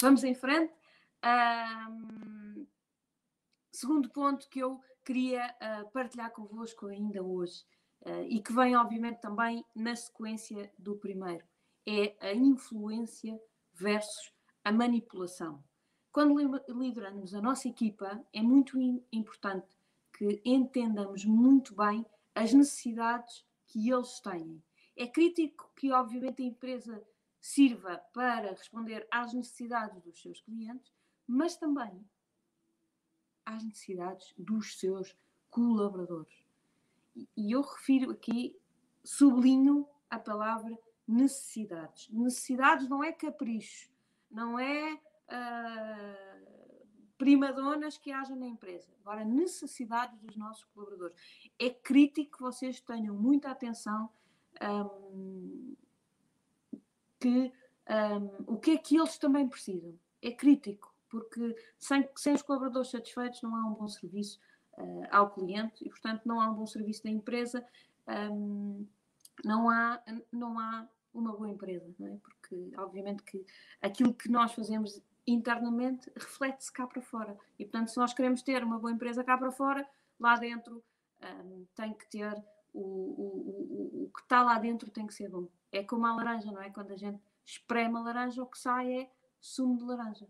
Vamos 0.00 0.24
em 0.24 0.34
frente. 0.34 0.72
Um, 1.22 2.66
segundo 3.70 4.08
ponto 4.08 4.48
que 4.48 4.60
eu 4.60 4.80
queria 5.04 5.54
uh, 5.60 5.90
partilhar 5.90 6.30
convosco 6.30 6.86
ainda 6.86 7.22
hoje, 7.22 7.62
uh, 8.06 8.22
e 8.26 8.40
que 8.40 8.54
vem, 8.54 8.74
obviamente, 8.74 9.20
também 9.20 9.62
na 9.74 9.94
sequência 9.94 10.72
do 10.78 10.96
primeiro, 10.96 11.44
é 11.86 12.16
a 12.20 12.34
influência 12.34 13.40
versus 13.72 14.32
a 14.64 14.72
manipulação. 14.72 15.62
Quando 16.12 16.38
lideramos 16.68 17.34
a 17.34 17.42
nossa 17.42 17.68
equipa, 17.68 18.24
é 18.32 18.40
muito 18.40 18.78
importante 19.12 19.76
que 20.16 20.40
entendamos 20.44 21.24
muito 21.24 21.74
bem 21.74 22.06
as 22.34 22.52
necessidades 22.52 23.44
que 23.66 23.90
eles 23.90 24.20
têm. 24.20 24.62
É 24.96 25.06
crítico 25.06 25.72
que, 25.74 25.90
obviamente, 25.90 26.42
a 26.42 26.46
empresa 26.46 27.04
sirva 27.40 27.98
para 28.12 28.52
responder 28.52 29.06
às 29.10 29.34
necessidades 29.34 30.00
dos 30.02 30.20
seus 30.22 30.40
clientes, 30.40 30.92
mas 31.26 31.56
também 31.56 32.08
às 33.44 33.62
necessidades 33.64 34.32
dos 34.38 34.78
seus 34.78 35.14
colaboradores. 35.50 36.32
E 37.36 37.52
eu 37.52 37.60
refiro 37.60 38.12
aqui, 38.12 38.56
sublinho 39.02 39.86
a 40.08 40.18
palavra 40.18 40.78
necessidades. 41.06 42.08
Necessidades 42.10 42.88
não 42.88 43.02
é 43.02 43.12
capricho, 43.12 43.90
não 44.30 44.58
é 44.58 44.94
uh, 44.94 46.34
primadonas 47.16 47.96
que 47.96 48.12
haja 48.12 48.34
na 48.34 48.46
empresa. 48.46 48.92
Agora, 49.00 49.24
necessidades 49.24 50.18
dos 50.20 50.36
nossos 50.36 50.64
colaboradores. 50.64 51.16
É 51.58 51.70
crítico 51.70 52.38
que 52.38 52.42
vocês 52.42 52.80
tenham 52.80 53.14
muita 53.14 53.50
atenção 53.50 54.10
um, 54.62 55.74
que 57.20 57.52
um, 57.88 58.54
o 58.54 58.58
que 58.58 58.72
é 58.72 58.78
que 58.78 58.96
eles 58.96 59.18
também 59.18 59.48
precisam. 59.48 59.98
É 60.22 60.30
crítico, 60.30 60.94
porque 61.08 61.54
sem, 61.78 62.08
sem 62.16 62.34
os 62.34 62.42
colaboradores 62.42 62.90
satisfeitos 62.90 63.42
não 63.42 63.54
há 63.54 63.66
um 63.66 63.74
bom 63.74 63.88
serviço 63.88 64.40
uh, 64.78 65.06
ao 65.10 65.30
cliente 65.30 65.84
e, 65.86 65.90
portanto, 65.90 66.22
não 66.24 66.40
há 66.40 66.48
um 66.48 66.54
bom 66.54 66.66
serviço 66.66 67.04
da 67.04 67.10
empresa, 67.10 67.64
um, 68.32 68.86
não 69.44 69.68
há, 69.68 70.02
não 70.32 70.58
há 70.58 70.88
uma 71.14 71.32
boa 71.32 71.48
empresa, 71.48 71.94
não 71.98 72.08
é? 72.08 72.16
Porque, 72.16 72.72
obviamente, 72.76 73.22
que 73.22 73.46
aquilo 73.80 74.12
que 74.12 74.28
nós 74.28 74.52
fazemos 74.52 75.00
internamente 75.26 76.10
reflete-se 76.16 76.72
cá 76.72 76.86
para 76.86 77.00
fora. 77.00 77.38
E, 77.58 77.64
portanto, 77.64 77.88
se 77.88 77.96
nós 77.96 78.12
queremos 78.12 78.42
ter 78.42 78.62
uma 78.62 78.78
boa 78.78 78.92
empresa 78.92 79.24
cá 79.24 79.38
para 79.38 79.50
fora, 79.50 79.88
lá 80.18 80.36
dentro 80.36 80.82
um, 81.22 81.64
tem 81.74 81.94
que 81.94 82.06
ter 82.10 82.34
o, 82.72 82.80
o, 82.80 84.00
o, 84.00 84.04
o 84.04 84.10
que 84.14 84.20
está 84.20 84.42
lá 84.42 84.58
dentro 84.58 84.90
tem 84.90 85.06
que 85.06 85.14
ser 85.14 85.28
bom. 85.30 85.48
É 85.72 85.82
como 85.82 86.06
a 86.06 86.14
laranja, 86.14 86.50
não 86.50 86.60
é? 86.60 86.70
Quando 86.70 86.92
a 86.92 86.96
gente 86.96 87.20
espreme 87.44 87.96
a 87.96 88.00
laranja, 88.00 88.42
o 88.42 88.46
que 88.46 88.58
sai 88.58 88.92
é 88.92 89.10
sumo 89.40 89.76
de 89.78 89.84
laranja. 89.84 90.26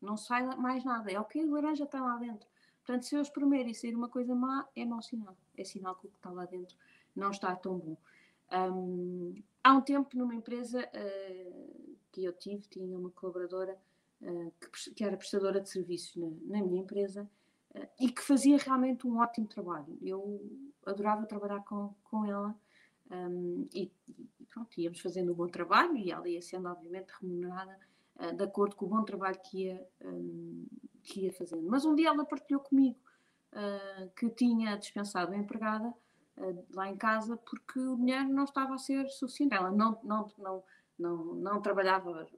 Não 0.00 0.16
sai 0.16 0.44
mais 0.56 0.84
nada. 0.84 1.10
É 1.10 1.18
o 1.18 1.24
que 1.24 1.40
a 1.40 1.46
laranja 1.46 1.84
está 1.84 2.00
lá 2.00 2.16
dentro. 2.16 2.46
Portanto, 2.84 3.06
se 3.06 3.14
eu 3.14 3.22
espremer 3.22 3.66
e 3.66 3.74
sair 3.74 3.94
uma 3.94 4.08
coisa 4.08 4.34
má, 4.34 4.68
é 4.76 4.84
mau 4.84 5.00
sinal. 5.00 5.36
É 5.56 5.64
sinal 5.64 5.94
que 5.94 6.06
o 6.06 6.10
que 6.10 6.16
está 6.16 6.30
lá 6.30 6.44
dentro 6.44 6.76
não 7.16 7.30
está 7.30 7.54
tão 7.56 7.78
bom. 7.78 7.96
Um, 8.54 9.34
há 9.62 9.74
um 9.74 9.80
tempo, 9.80 10.16
numa 10.16 10.34
empresa 10.34 10.80
uh, 10.80 11.96
que 12.12 12.24
eu 12.24 12.32
tive, 12.32 12.62
tinha 12.68 12.96
uma 12.96 13.10
colaboradora 13.10 13.76
uh, 14.22 14.52
que, 14.60 14.94
que, 14.94 15.04
era 15.04 15.16
prestadora 15.16 15.60
de 15.60 15.68
serviços 15.68 16.14
na, 16.16 16.58
na 16.58 16.64
minha 16.64 16.82
empresa 16.82 17.28
uh, 17.74 17.88
e 17.98 18.10
que 18.12 18.22
fazia 18.22 18.56
realmente 18.56 19.06
um 19.06 19.18
ótimo 19.18 19.48
trabalho. 19.48 19.98
Eu 20.00 20.40
adorava 20.86 21.26
trabalhar 21.26 21.64
com, 21.64 21.92
com 22.04 22.24
ela 22.24 22.54
um, 23.10 23.68
e, 23.74 23.90
e, 24.08 24.46
pronto, 24.46 24.80
íamos 24.80 25.00
fazendo 25.00 25.32
um 25.32 25.34
bom 25.34 25.48
trabalho 25.48 25.96
e 25.96 26.12
ela 26.12 26.28
ia 26.28 26.40
sendo, 26.40 26.68
obviamente, 26.68 27.10
remunerada 27.20 27.78
de 28.36 28.44
acordo 28.44 28.76
com 28.76 28.86
o 28.86 28.88
bom 28.88 29.02
trabalho 29.02 29.40
que 29.42 29.64
ia, 29.64 29.88
um, 30.02 30.64
que 31.02 31.22
ia 31.22 31.32
fazendo. 31.32 31.62
Mas 31.68 31.84
um 31.84 31.96
dia 31.96 32.10
ela 32.10 32.24
partilhou 32.24 32.62
comigo 32.62 32.96
que 34.16 34.28
tinha 34.30 34.76
dispensado 34.76 35.32
a 35.32 35.36
empregada 35.36 35.92
lá 36.74 36.88
em 36.88 36.96
casa 36.96 37.36
porque 37.36 37.78
o 37.78 37.96
dinheiro 37.96 38.28
não 38.28 38.44
estava 38.44 38.74
a 38.74 38.78
ser 38.78 39.08
suficiente. 39.08 39.54
Ela 39.54 39.70
não, 39.70 39.98
não, 40.02 40.32
não, 40.38 40.64
não, 40.98 41.34
não 41.34 41.62
trabalhava, 41.62 42.28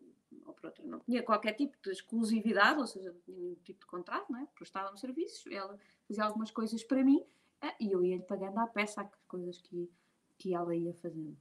ou 0.45 0.53
por 0.55 0.73
não 0.85 1.01
tinha 1.01 1.23
qualquer 1.23 1.53
tipo 1.53 1.77
de 1.83 1.91
exclusividade, 1.91 2.79
ou 2.81 2.87
seja, 2.87 3.13
não 3.13 3.21
tinha 3.21 3.39
nenhum 3.39 3.55
tipo 3.57 3.81
de 3.81 3.87
contrato, 3.87 4.31
não 4.31 4.41
é? 4.41 4.47
prestava-me 4.55 4.99
serviços, 4.99 5.51
ela 5.51 5.79
fazia 6.07 6.25
algumas 6.25 6.51
coisas 6.51 6.83
para 6.85 7.03
mim 7.03 7.25
eh, 7.63 7.75
e 7.81 7.93
eu 7.93 8.05
ia-lhe 8.05 8.23
pagando 8.23 8.59
à 8.59 8.67
peça 8.67 9.03
as 9.03 9.09
coisas 9.27 9.61
que, 9.61 9.91
que 10.39 10.55
ela 10.55 10.75
ia 10.75 10.95
fazendo. 10.95 11.37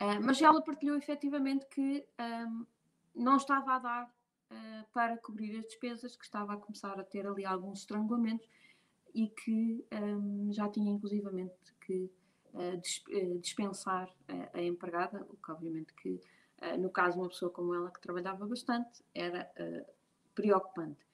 Uh, 0.00 0.20
mas 0.22 0.42
ela 0.42 0.60
partilhou 0.60 0.96
efetivamente 0.96 1.66
que 1.66 2.04
um, 2.48 2.66
não 3.14 3.36
estava 3.36 3.74
a 3.74 3.78
dar 3.78 4.14
para 4.92 5.18
cobrir 5.18 5.56
as 5.58 5.64
despesas, 5.64 6.16
que 6.16 6.24
estava 6.24 6.54
a 6.54 6.56
começar 6.56 6.98
a 6.98 7.04
ter 7.04 7.26
ali 7.26 7.44
alguns 7.44 7.80
estrangulamentos 7.80 8.46
e 9.14 9.28
que 9.28 9.86
um, 9.92 10.52
já 10.52 10.68
tinha 10.68 10.92
inclusivamente 10.92 11.54
que 11.86 12.10
uh, 12.52 13.38
dispensar 13.40 14.12
a, 14.28 14.58
a, 14.58 14.62
empregada, 14.62 15.24
o 15.30 15.36
que 15.36 15.52
obviamente 15.52 15.94
que 15.94 16.20
uh, 16.62 16.78
no 16.78 16.90
caso 16.90 17.14
de 17.14 17.22
uma 17.22 17.28
pessoa 17.28 17.50
como 17.50 17.74
ela 17.74 17.90
que 17.90 18.00
trabalhava 18.00 18.46
bastante 18.46 19.04
era 19.14 19.48
uh, 19.58 19.86
preocupante. 20.34 21.06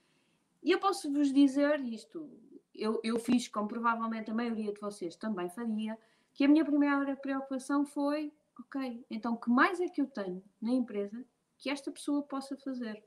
E 0.63 0.71
eu 0.71 0.79
posso 0.79 1.13
vos 1.13 1.33
dizer 1.33 1.81
isto, 1.81 2.31
eu, 2.75 3.01
eu 3.03 3.19
fiz 3.19 3.49
como 3.49 3.69
provavelmente 3.69 4.31
a 4.31 4.35
maioria 4.35 4.73
de 4.73 4.81
vocês 4.81 5.15
também 5.17 5.49
faria, 5.51 5.99
que 6.33 6.45
a 6.45 6.49
minha 6.49 6.65
primeira 6.65 7.17
preocupação 7.17 7.85
foi, 7.85 8.33
ok, 8.59 9.05
então 9.11 9.37
que 9.37 9.51
mais 9.51 9.81
é 9.81 9.89
que 9.89 10.01
eu 10.01 10.07
tenho 10.07 10.43
na 10.61 10.73
empresa 10.73 11.25
que 11.59 11.69
esta 11.69 11.91
pessoa 11.91 12.23
possa 12.23 12.57
fazer? 12.57 13.05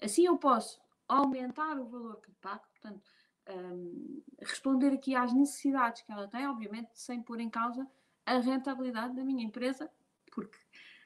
Assim 0.00 0.26
eu 0.26 0.36
posso 0.36 0.80
aumentar 1.08 1.78
o 1.78 1.86
valor 1.86 2.20
que 2.20 2.30
lhe 2.30 2.36
pago, 2.40 2.62
portanto, 2.72 3.02
um, 3.48 4.22
responder 4.40 4.92
aqui 4.92 5.14
às 5.14 5.32
necessidades 5.32 6.02
que 6.02 6.12
ela 6.12 6.28
tem, 6.28 6.46
obviamente 6.46 6.90
sem 6.94 7.22
pôr 7.22 7.40
em 7.40 7.50
causa 7.50 7.86
a 8.24 8.38
rentabilidade 8.38 9.14
da 9.14 9.24
minha 9.24 9.44
empresa, 9.44 9.90
porque 10.32 10.58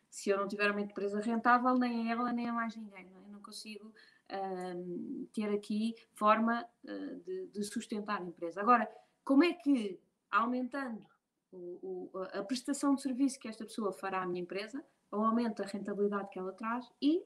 se 0.09 0.31
eu 0.31 0.39
não 0.39 0.49
tiver 0.49 0.71
uma 0.71 0.81
empresa 0.81 1.21
rentável, 1.21 1.77
nem 1.79 2.09
a 2.09 2.13
ela 2.13 2.33
nem 2.33 2.49
a 2.49 2.53
mais 2.53 2.75
ninguém, 2.77 3.09
não, 3.11 3.21
é? 3.21 3.29
não 3.29 3.43
consigo 3.43 3.93
um, 4.33 5.27
ter 5.33 5.51
aqui 5.55 5.95
forma 6.15 6.67
uh, 6.85 7.21
de, 7.21 7.47
de, 7.49 7.65
sustentar 7.65 8.21
a 8.21 8.25
empresa. 8.25 8.61
Agora, 8.61 8.91
como 9.25 9.45
é 9.45 9.53
que 9.53 10.01
aumentando 10.31 11.07
o, 11.53 12.11
o, 12.13 12.19
a 12.33 12.43
prestação 12.43 12.95
de 12.95 13.03
serviço 13.03 13.39
que 13.39 13.49
esta 13.49 13.65
pessoa 13.65 13.93
fará 13.93 14.23
à 14.23 14.27
minha 14.27 14.43
empresa, 14.43 14.85
ou 15.11 15.25
aumenta 15.25 15.65
a 15.65 15.67
rentabilidade 15.67 16.31
que 16.31 16.39
ela 16.39 16.53
traz 16.53 16.89
e 17.03 17.23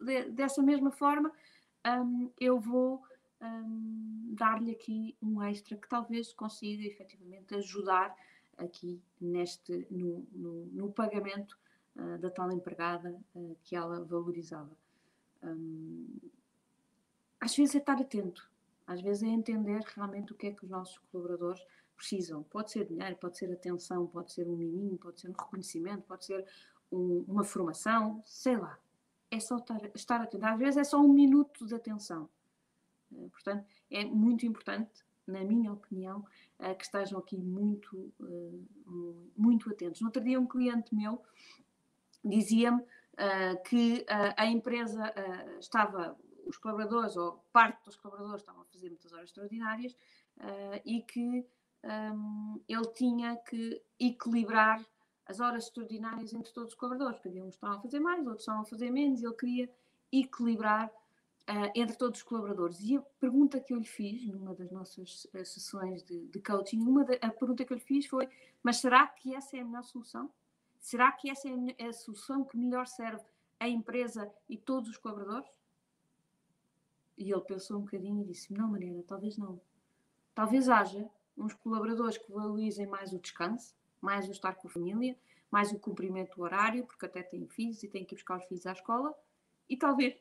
de, 0.00 0.30
dessa 0.30 0.62
mesma 0.62 0.90
forma 0.90 1.32
um, 1.86 2.30
eu 2.38 2.58
vou 2.58 3.02
um, 3.40 4.34
dar-lhe 4.34 4.72
aqui 4.72 5.16
um 5.22 5.42
extra 5.42 5.76
que 5.76 5.88
talvez 5.88 6.32
consiga 6.32 6.86
efetivamente 6.86 7.54
ajudar 7.54 8.14
aqui 8.56 9.00
neste, 9.20 9.86
no, 9.90 10.26
no, 10.32 10.66
no 10.66 10.92
pagamento 10.92 11.58
uh, 11.96 12.18
da 12.18 12.30
tal 12.30 12.52
empregada 12.52 13.18
uh, 13.34 13.56
que 13.62 13.74
ela 13.74 14.04
valorizava. 14.04 14.70
Um, 15.42 16.06
às 17.40 17.56
vezes 17.56 17.74
é 17.74 17.78
estar 17.78 17.98
atento, 17.98 18.48
às 18.86 19.00
vezes 19.00 19.22
é 19.22 19.28
entender 19.28 19.82
realmente 19.94 20.32
o 20.32 20.36
que 20.36 20.48
é 20.48 20.52
que 20.52 20.64
os 20.64 20.70
nossos 20.70 20.98
colaboradores 21.10 21.64
precisam. 21.96 22.42
Pode 22.42 22.70
ser 22.70 22.86
dinheiro, 22.86 23.16
pode 23.16 23.38
ser 23.38 23.50
atenção, 23.50 24.06
pode 24.06 24.32
ser 24.32 24.46
um 24.46 24.56
miminho, 24.56 24.98
pode 24.98 25.20
ser 25.20 25.28
um 25.28 25.32
reconhecimento, 25.32 26.02
pode 26.02 26.26
ser 26.26 26.44
um, 26.92 27.24
uma 27.26 27.44
formação, 27.44 28.22
sei 28.26 28.56
lá. 28.56 28.78
É 29.30 29.38
só 29.38 29.56
estar, 29.56 29.90
estar 29.94 30.20
atento. 30.20 30.44
Às 30.44 30.58
vezes 30.58 30.76
é 30.76 30.84
só 30.84 31.00
um 31.00 31.12
minuto 31.12 31.64
de 31.64 31.74
atenção. 31.74 32.28
Eh, 33.12 33.28
portanto, 33.28 33.64
é 33.90 34.04
muito 34.04 34.46
importante, 34.46 35.04
na 35.26 35.44
minha 35.44 35.72
opinião, 35.72 36.24
eh, 36.58 36.74
que 36.74 36.84
estejam 36.84 37.18
aqui 37.18 37.36
muito, 37.36 38.12
eh, 38.20 38.60
muito 39.36 39.70
atentos. 39.70 40.00
No 40.00 40.08
outro 40.08 40.22
dia, 40.22 40.40
um 40.40 40.46
cliente 40.46 40.94
meu 40.94 41.22
dizia-me 42.24 42.82
que 43.66 44.06
a 44.36 44.46
empresa 44.46 45.12
estava, 45.58 46.18
os 46.46 46.56
colaboradores, 46.56 47.16
ou 47.16 47.44
parte 47.52 47.84
dos 47.84 47.96
colaboradores, 47.96 48.40
estavam 48.40 48.62
a 48.62 48.64
fazer 48.66 48.88
muitas 48.88 49.12
horas 49.12 49.28
extraordinárias 49.28 49.94
e 50.86 51.02
que 51.02 51.46
ehm, 51.82 52.60
ele 52.66 52.86
tinha 52.94 53.36
que 53.36 53.82
equilibrar 53.98 54.82
as 55.26 55.38
horas 55.38 55.64
extraordinárias 55.64 56.32
entre 56.32 56.52
todos 56.52 56.70
os 56.72 56.78
colaboradores, 56.78 57.16
porque 57.16 57.28
havia 57.28 57.44
uns 57.44 57.54
estavam 57.54 57.76
a 57.78 57.82
fazer 57.82 58.00
mais, 58.00 58.26
outros 58.26 58.42
estavam 58.42 58.62
a 58.62 58.66
fazer 58.66 58.90
menos, 58.90 59.20
e 59.20 59.26
ele 59.26 59.34
queria 59.34 59.70
equilibrar 60.12 60.90
uh, 61.50 61.70
entre 61.74 61.96
todos 61.96 62.20
os 62.20 62.22
colaboradores. 62.22 62.80
E 62.80 62.96
a 62.96 63.00
pergunta 63.18 63.60
que 63.60 63.72
eu 63.72 63.78
lhe 63.78 63.86
fiz 63.86 64.26
numa 64.28 64.54
das 64.54 64.70
nossas 64.70 65.24
uh, 65.34 65.44
sessões 65.44 66.02
de, 66.02 66.28
de 66.28 66.40
coaching, 66.40 66.80
uma 66.80 67.02
a 67.20 67.30
pergunta 67.30 67.64
que 67.64 67.72
eu 67.72 67.76
lhe 67.76 67.82
fiz 67.82 68.06
foi: 68.06 68.28
mas 68.62 68.76
será 68.76 69.06
que 69.06 69.34
essa 69.34 69.56
é 69.56 69.60
a 69.60 69.64
melhor 69.64 69.82
solução? 69.82 70.30
Será 70.78 71.12
que 71.12 71.28
essa 71.28 71.48
é 71.48 71.52
a, 71.84 71.88
a 71.88 71.92
solução 71.92 72.44
que 72.44 72.56
melhor 72.56 72.86
serve 72.86 73.22
a 73.58 73.68
empresa 73.68 74.32
e 74.48 74.56
todos 74.56 74.88
os 74.88 74.96
colaboradores? 74.96 75.50
E 77.18 77.30
ele 77.30 77.42
pensou 77.42 77.78
um 77.78 77.82
bocadinho 77.82 78.22
e 78.22 78.24
disse: 78.24 78.52
não, 78.52 78.70
Mariana, 78.70 79.02
talvez 79.06 79.36
não. 79.36 79.60
Talvez 80.34 80.68
haja 80.68 81.08
uns 81.36 81.54
colaboradores 81.54 82.16
que 82.16 82.30
valorizem 82.30 82.86
mais 82.86 83.12
o 83.12 83.18
descanso, 83.18 83.74
mais 84.00 84.28
o 84.28 84.30
estar 84.30 84.54
com 84.54 84.68
a 84.68 84.70
família, 84.70 85.18
mais 85.50 85.72
o 85.72 85.78
cumprimento 85.78 86.36
do 86.36 86.42
horário, 86.42 86.86
porque 86.86 87.06
até 87.06 87.22
têm 87.22 87.46
filhos 87.46 87.82
e 87.82 87.88
têm 87.88 88.04
que 88.04 88.14
ir 88.14 88.16
buscar 88.16 88.38
os 88.38 88.44
filhos 88.44 88.66
à 88.66 88.72
escola, 88.72 89.14
e 89.68 89.76
talvez 89.76 90.16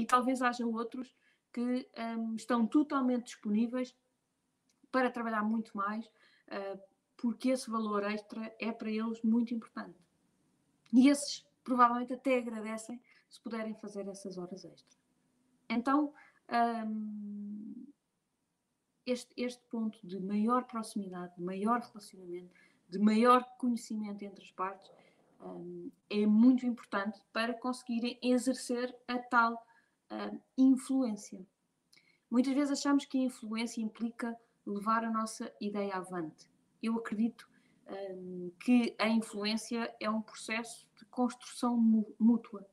e 0.00 0.06
talvez 0.06 0.42
haja 0.42 0.66
outros 0.66 1.14
que 1.52 1.88
um, 2.16 2.34
estão 2.36 2.66
totalmente 2.66 3.26
disponíveis 3.26 3.96
para 4.90 5.10
trabalhar 5.10 5.42
muito 5.42 5.76
mais, 5.76 6.06
uh, 6.06 6.80
porque 7.16 7.50
esse 7.50 7.68
valor 7.70 8.04
extra 8.04 8.54
é 8.58 8.70
para 8.72 8.90
eles 8.90 9.20
muito 9.22 9.54
importante. 9.54 9.98
E 10.92 11.08
esses 11.08 11.46
provavelmente 11.64 12.14
até 12.14 12.38
agradecem 12.38 13.00
se 13.28 13.40
puderem 13.40 13.74
fazer 13.74 14.08
essas 14.08 14.38
horas 14.38 14.64
extras. 14.64 14.98
Então, 15.68 16.14
um, 16.86 17.86
este, 19.04 19.32
este 19.36 19.62
ponto 19.68 19.98
de 20.06 20.18
maior 20.20 20.64
proximidade, 20.64 21.34
de 21.36 21.42
maior 21.42 21.80
relacionamento, 21.80 22.54
de 22.88 22.98
maior 22.98 23.44
conhecimento 23.58 24.22
entre 24.22 24.42
as 24.42 24.50
partes, 24.52 24.90
um, 25.40 25.90
é 26.08 26.24
muito 26.26 26.64
importante 26.64 27.20
para 27.32 27.52
conseguirem 27.52 28.18
exercer 28.22 28.96
a 29.06 29.18
tal 29.18 29.62
uh, 30.10 30.40
influência. 30.56 31.44
Muitas 32.30 32.54
vezes 32.54 32.78
achamos 32.78 33.04
que 33.04 33.18
a 33.18 33.24
influência 33.24 33.80
implica 33.80 34.36
levar 34.66 35.04
a 35.04 35.10
nossa 35.10 35.50
ideia 35.60 35.94
avante. 35.94 36.46
Eu 36.82 36.96
acredito 36.96 37.48
um, 37.88 38.52
que 38.60 38.94
a 38.98 39.08
influência 39.08 39.94
é 39.98 40.10
um 40.10 40.20
processo 40.20 40.86
de 40.96 41.04
construção 41.06 41.76
mútua. 42.18 42.66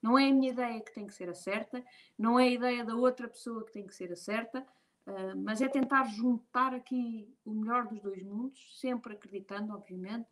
Não 0.00 0.18
é 0.18 0.28
a 0.28 0.32
minha 0.32 0.50
ideia 0.50 0.80
que 0.80 0.94
tem 0.94 1.06
que 1.06 1.14
ser 1.14 1.28
a 1.28 1.34
certa, 1.34 1.84
não 2.16 2.38
é 2.38 2.44
a 2.44 2.50
ideia 2.50 2.84
da 2.84 2.94
outra 2.94 3.28
pessoa 3.28 3.64
que 3.64 3.72
tem 3.72 3.86
que 3.86 3.94
ser 3.94 4.12
a 4.12 4.16
certa, 4.16 4.60
uh, 5.06 5.36
mas 5.36 5.60
é 5.60 5.68
tentar 5.68 6.04
juntar 6.04 6.72
aqui 6.72 7.28
o 7.44 7.52
melhor 7.52 7.86
dos 7.88 8.00
dois 8.00 8.22
mundos, 8.22 8.78
sempre 8.78 9.12
acreditando, 9.12 9.74
obviamente, 9.74 10.28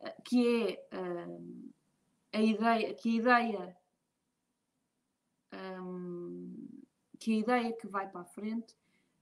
uh, 0.00 0.22
que 0.24 0.80
é 0.90 0.96
uh, 0.96 1.70
a 2.32 2.40
ideia, 2.40 2.94
que 2.94 3.10
a 3.10 3.42
ideia 3.42 3.76
um, 5.82 6.54
que 7.20 7.34
a 7.34 7.38
ideia 7.38 7.72
que 7.74 7.86
vai 7.86 8.08
para 8.08 8.22
a 8.22 8.24
frente 8.24 8.74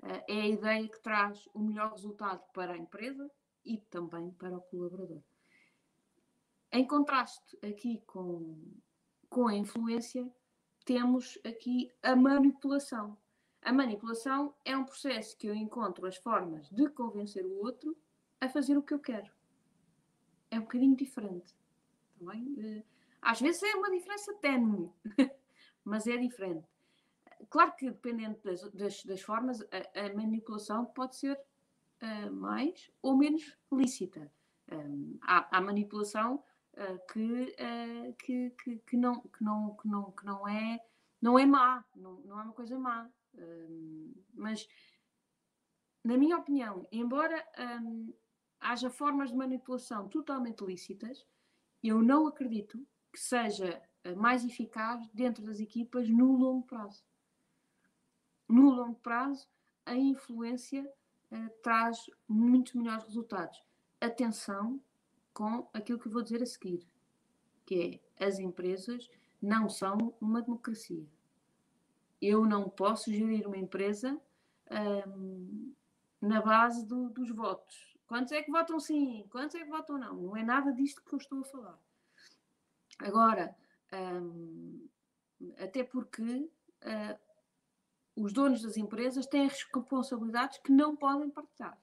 uh, 0.02 0.22
é 0.28 0.40
a 0.40 0.48
ideia 0.48 0.88
que 0.88 1.00
traz 1.00 1.46
o 1.52 1.58
melhor 1.58 1.90
resultado 1.90 2.40
para 2.54 2.72
a 2.72 2.78
empresa 2.78 3.28
e 3.64 3.76
também 3.76 4.30
para 4.30 4.56
o 4.56 4.62
colaborador. 4.62 5.20
em 6.72 6.86
contraste 6.86 7.58
aqui 7.62 8.00
com, 8.06 8.56
com 9.28 9.48
a 9.48 9.54
influência, 9.54 10.30
temos 10.84 11.38
aqui 11.44 11.92
a 12.02 12.14
manipulação. 12.14 13.18
A 13.60 13.72
manipulação 13.72 14.54
é 14.64 14.76
um 14.76 14.84
processo 14.84 15.36
que 15.36 15.48
eu 15.48 15.54
encontro 15.54 16.06
as 16.06 16.16
formas 16.16 16.70
de 16.70 16.88
convencer 16.90 17.44
o 17.44 17.58
outro 17.58 17.96
a 18.40 18.48
fazer 18.48 18.78
o 18.78 18.82
que 18.82 18.94
eu 18.94 19.00
quero. 19.00 19.30
É 20.50 20.58
um 20.58 20.62
bocadinho 20.62 20.96
diferente. 20.96 21.54
Eh, 22.22 22.84
às 23.20 23.40
vezes 23.40 23.62
é 23.64 23.74
uma 23.74 23.90
diferença 23.90 24.32
ténue, 24.34 24.90
mas 25.84 26.06
é 26.06 26.16
diferente. 26.16 26.77
Claro 27.50 27.74
que, 27.76 27.90
dependendo 27.90 28.38
das, 28.44 28.62
das, 28.72 29.04
das 29.04 29.22
formas, 29.22 29.62
a, 29.62 30.06
a, 30.06 30.14
manipulação 30.14 30.84
pode 30.84 31.16
ser 31.16 31.38
uh, 32.02 32.32
mais 32.32 32.90
ou 33.00 33.16
menos 33.16 33.56
lícita. 33.72 34.30
Um, 34.70 35.18
há, 35.22 35.56
há, 35.56 35.60
manipulação 35.60 36.44
uh, 36.74 37.12
que, 37.12 37.56
uh, 37.58 38.14
que, 38.18 38.50
que, 38.50 38.76
que, 38.78 38.96
não, 38.96 39.20
que, 39.22 39.42
não, 39.42 39.76
que, 39.76 39.88
não, 39.88 40.12
que 40.12 40.26
não 40.26 40.46
é 40.46 40.78
não 41.20 41.36
é 41.38 41.44
má, 41.44 41.84
não, 41.96 42.20
não 42.20 42.38
é 42.38 42.42
uma 42.44 42.52
coisa 42.52 42.78
má. 42.78 43.10
Um, 43.34 44.14
mas, 44.34 44.68
na 46.04 46.16
minha 46.16 46.36
opinião, 46.36 46.86
embora 46.92 47.44
um, 47.82 48.12
haja 48.60 48.88
formas 48.88 49.30
de 49.30 49.36
manipulação 49.36 50.08
totalmente 50.08 50.64
lícitas, 50.64 51.26
eu 51.82 52.02
não 52.02 52.26
acredito 52.26 52.86
que 53.12 53.18
seja 53.18 53.82
mais 54.16 54.44
eficaz 54.44 55.08
dentro 55.12 55.44
das 55.44 55.58
equipas 55.58 56.08
no 56.08 56.36
longo 56.36 56.64
prazo. 56.66 57.02
No 58.48 58.70
longo 58.70 58.98
prazo, 59.00 59.46
a 59.84 59.94
influência 59.94 60.90
uh, 61.30 61.50
traz 61.62 62.10
muito 62.26 62.78
melhores 62.78 63.04
resultados. 63.04 63.62
Atenção 64.00 64.80
com 65.32 65.68
aquilo 65.72 65.98
que 65.98 66.08
eu 66.08 66.12
vou 66.12 66.22
dizer 66.22 66.42
a 66.42 66.46
seguir, 66.46 66.88
que 67.66 68.00
é 68.18 68.26
as 68.26 68.38
empresas 68.38 69.08
não 69.40 69.68
são 69.68 70.14
uma 70.20 70.42
democracia. 70.42 71.06
Eu 72.20 72.44
não 72.44 72.68
posso 72.68 73.12
gerir 73.12 73.46
uma 73.46 73.56
empresa 73.56 74.20
um, 75.06 75.72
na 76.20 76.40
base 76.42 76.84
do, 76.86 77.08
dos 77.10 77.30
votos. 77.30 77.96
Quantos 78.06 78.32
é 78.32 78.42
que 78.42 78.50
votam 78.50 78.80
sim? 78.80 79.26
Quantos 79.30 79.54
é 79.54 79.60
que 79.60 79.70
votam 79.70 79.98
não? 79.98 80.14
Não 80.14 80.36
é 80.36 80.42
nada 80.42 80.72
disto 80.72 81.02
que 81.04 81.12
eu 81.14 81.18
estou 81.18 81.40
a 81.40 81.44
falar. 81.44 81.78
Agora, 82.98 83.56
um, 83.92 84.88
até 85.58 85.84
porque 85.84 86.22
uh, 86.22 87.27
os 88.20 88.32
donos 88.32 88.62
das 88.62 88.76
empresas 88.76 89.26
têm 89.26 89.48
responsabilidades 89.48 90.58
que 90.58 90.72
não 90.72 90.96
podem 90.96 91.30
partilhar. 91.30 91.78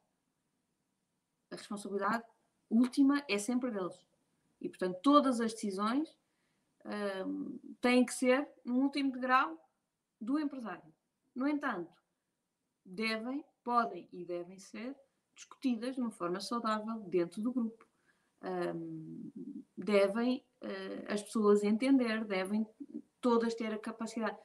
A 1.52 1.56
responsabilidade 1.56 2.24
última 2.70 3.24
é 3.30 3.38
sempre 3.38 3.72
deles. 3.72 3.98
E, 4.60 4.70
portanto, 4.70 5.00
todas 5.02 5.40
as 5.40 5.54
decisões 5.54 6.18
um, 7.26 7.60
têm 7.82 8.06
que 8.06 8.14
ser, 8.14 8.48
no 8.64 8.80
último 8.82 9.12
degrau, 9.12 9.58
do 10.20 10.40
empresário. 10.40 10.94
No 11.34 11.48
entanto, 11.48 11.92
devem, 12.84 13.44
podem 13.64 14.08
e 14.12 14.26
devem 14.26 14.60
ser 14.60 14.96
discutidas 15.36 15.96
de 15.96 16.02
uma 16.02 16.12
forma 16.12 16.40
saudável 16.40 17.00
dentro 17.02 17.42
do 17.42 17.52
grupo. 17.52 17.86
Um, 18.42 19.32
devem 19.78 20.46
uh, 20.64 21.12
as 21.14 21.22
pessoas 21.22 21.64
entender, 21.64 22.24
devem 22.26 22.66
todas 23.20 23.56
ter 23.56 23.74
a 23.74 23.80
capacidade, 23.80 24.38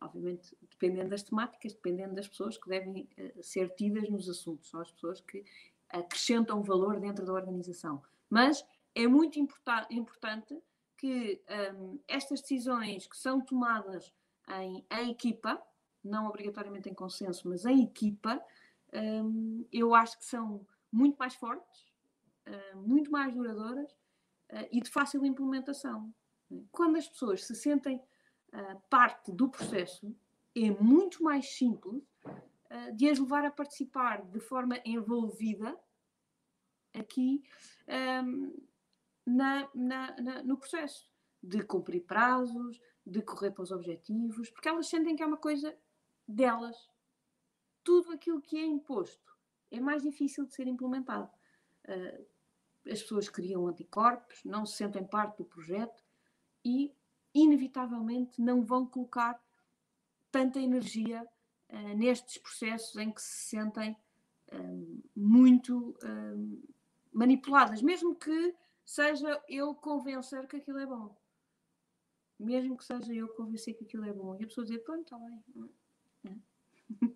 obviamente 0.00 0.56
dependendo 0.62 1.10
das 1.10 1.22
temáticas, 1.22 1.74
dependendo 1.74 2.14
das 2.14 2.28
pessoas 2.28 2.56
que 2.56 2.68
devem 2.68 3.08
uh, 3.18 3.42
ser 3.42 3.68
tidas 3.74 4.08
nos 4.08 4.28
assuntos, 4.28 4.70
são 4.70 4.80
as 4.80 4.90
pessoas 4.90 5.20
que 5.20 5.44
acrescentam 5.88 6.62
valor 6.62 7.00
dentro 7.00 7.24
da 7.26 7.32
organização. 7.32 8.02
Mas 8.28 8.64
é 8.94 9.06
muito 9.06 9.38
importante 9.38 10.62
que 10.96 11.42
um, 11.74 11.98
estas 12.06 12.40
decisões 12.40 13.06
que 13.06 13.16
são 13.16 13.40
tomadas 13.40 14.12
em, 14.48 14.84
em 14.90 15.10
equipa, 15.10 15.60
não 16.02 16.26
obrigatoriamente 16.26 16.88
em 16.88 16.94
consenso, 16.94 17.48
mas 17.48 17.64
em 17.64 17.82
equipa, 17.82 18.40
um, 18.92 19.66
eu 19.72 19.94
acho 19.94 20.18
que 20.18 20.24
são 20.24 20.66
muito 20.92 21.16
mais 21.16 21.34
fortes, 21.34 21.86
uh, 22.46 22.76
muito 22.76 23.10
mais 23.10 23.34
duradouras 23.34 23.90
uh, 23.92 24.68
e 24.70 24.80
de 24.80 24.90
fácil 24.90 25.24
implementação. 25.24 26.12
Quando 26.72 26.96
as 26.96 27.08
pessoas 27.08 27.44
se 27.44 27.54
sentem 27.54 28.02
uh, 28.52 28.80
parte 28.88 29.32
do 29.32 29.48
processo, 29.48 30.14
é 30.54 30.70
muito 30.70 31.22
mais 31.22 31.54
simples 31.54 32.02
de 32.94 33.08
as 33.08 33.18
levar 33.18 33.44
a 33.44 33.50
participar 33.50 34.22
de 34.26 34.38
forma 34.38 34.80
envolvida 34.84 35.76
aqui 36.94 37.42
um, 38.24 38.54
na, 39.26 39.68
na, 39.74 40.16
na, 40.20 40.42
no 40.42 40.56
processo 40.56 41.10
de 41.42 41.62
cumprir 41.62 42.04
prazos, 42.04 42.80
de 43.04 43.22
correr 43.22 43.50
para 43.50 43.62
os 43.62 43.70
objetivos, 43.70 44.50
porque 44.50 44.68
elas 44.68 44.88
sentem 44.88 45.16
que 45.16 45.22
é 45.22 45.26
uma 45.26 45.36
coisa 45.36 45.76
delas. 46.26 46.76
Tudo 47.82 48.12
aquilo 48.12 48.40
que 48.40 48.58
é 48.58 48.64
imposto 48.64 49.36
é 49.70 49.80
mais 49.80 50.02
difícil 50.02 50.44
de 50.44 50.54
ser 50.54 50.66
implementado. 50.66 51.30
Uh, 51.88 52.26
as 52.90 53.02
pessoas 53.02 53.28
criam 53.28 53.66
anticorpos, 53.66 54.44
não 54.44 54.64
se 54.66 54.76
sentem 54.76 55.04
parte 55.04 55.38
do 55.38 55.44
projeto 55.44 56.02
e, 56.64 56.94
inevitavelmente, 57.34 58.40
não 58.40 58.62
vão 58.62 58.86
colocar 58.86 59.40
tanta 60.30 60.60
energia 60.60 61.26
uh, 61.68 61.96
nestes 61.96 62.38
processos 62.38 62.96
em 62.96 63.10
que 63.10 63.22
se 63.22 63.48
sentem 63.48 63.96
um, 64.52 65.00
muito 65.14 65.96
um, 66.02 66.62
manipuladas, 67.12 67.82
mesmo 67.82 68.14
que 68.14 68.54
seja 68.84 69.40
eu 69.48 69.74
convencer 69.74 70.46
que 70.46 70.56
aquilo 70.56 70.78
é 70.78 70.86
bom 70.86 71.14
mesmo 72.40 72.76
que 72.76 72.84
seja 72.84 73.12
eu 73.12 73.28
convencer 73.28 73.74
que 73.74 73.84
aquilo 73.84 74.04
é 74.04 74.12
bom, 74.12 74.34
e 74.40 74.44
a 74.44 74.46
pessoa 74.46 74.64
dizer, 74.64 74.78
pronto, 74.78 75.02
está 75.02 75.18
bem. 75.18 75.70
É. 76.24 77.06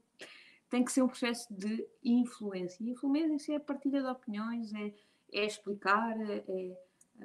Tem 0.69 0.85
que 0.85 0.93
ser 0.93 1.03
um 1.03 1.09
processo 1.09 1.53
de 1.53 1.87
influência. 2.03 2.83
E 2.83 2.91
influência 2.91 3.55
é 3.55 3.57
a 3.57 3.61
partilha 3.61 4.03
de 4.03 4.09
opiniões, 4.09 4.73
é, 4.75 4.95
é 5.33 5.47
explicar, 5.47 6.21
é, 6.21 6.45
é 6.49 6.77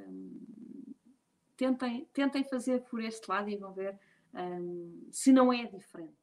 um, 0.07 0.39
tentem, 1.59 2.07
tentem 2.13 2.43
fazer 2.45 2.81
por 2.83 3.03
este 3.03 3.29
lado 3.29 3.49
e 3.49 3.57
vão 3.57 3.73
ver 3.73 3.99
um, 4.33 5.09
se 5.11 5.33
não 5.33 5.51
é 5.51 5.65
diferente. 5.65 6.15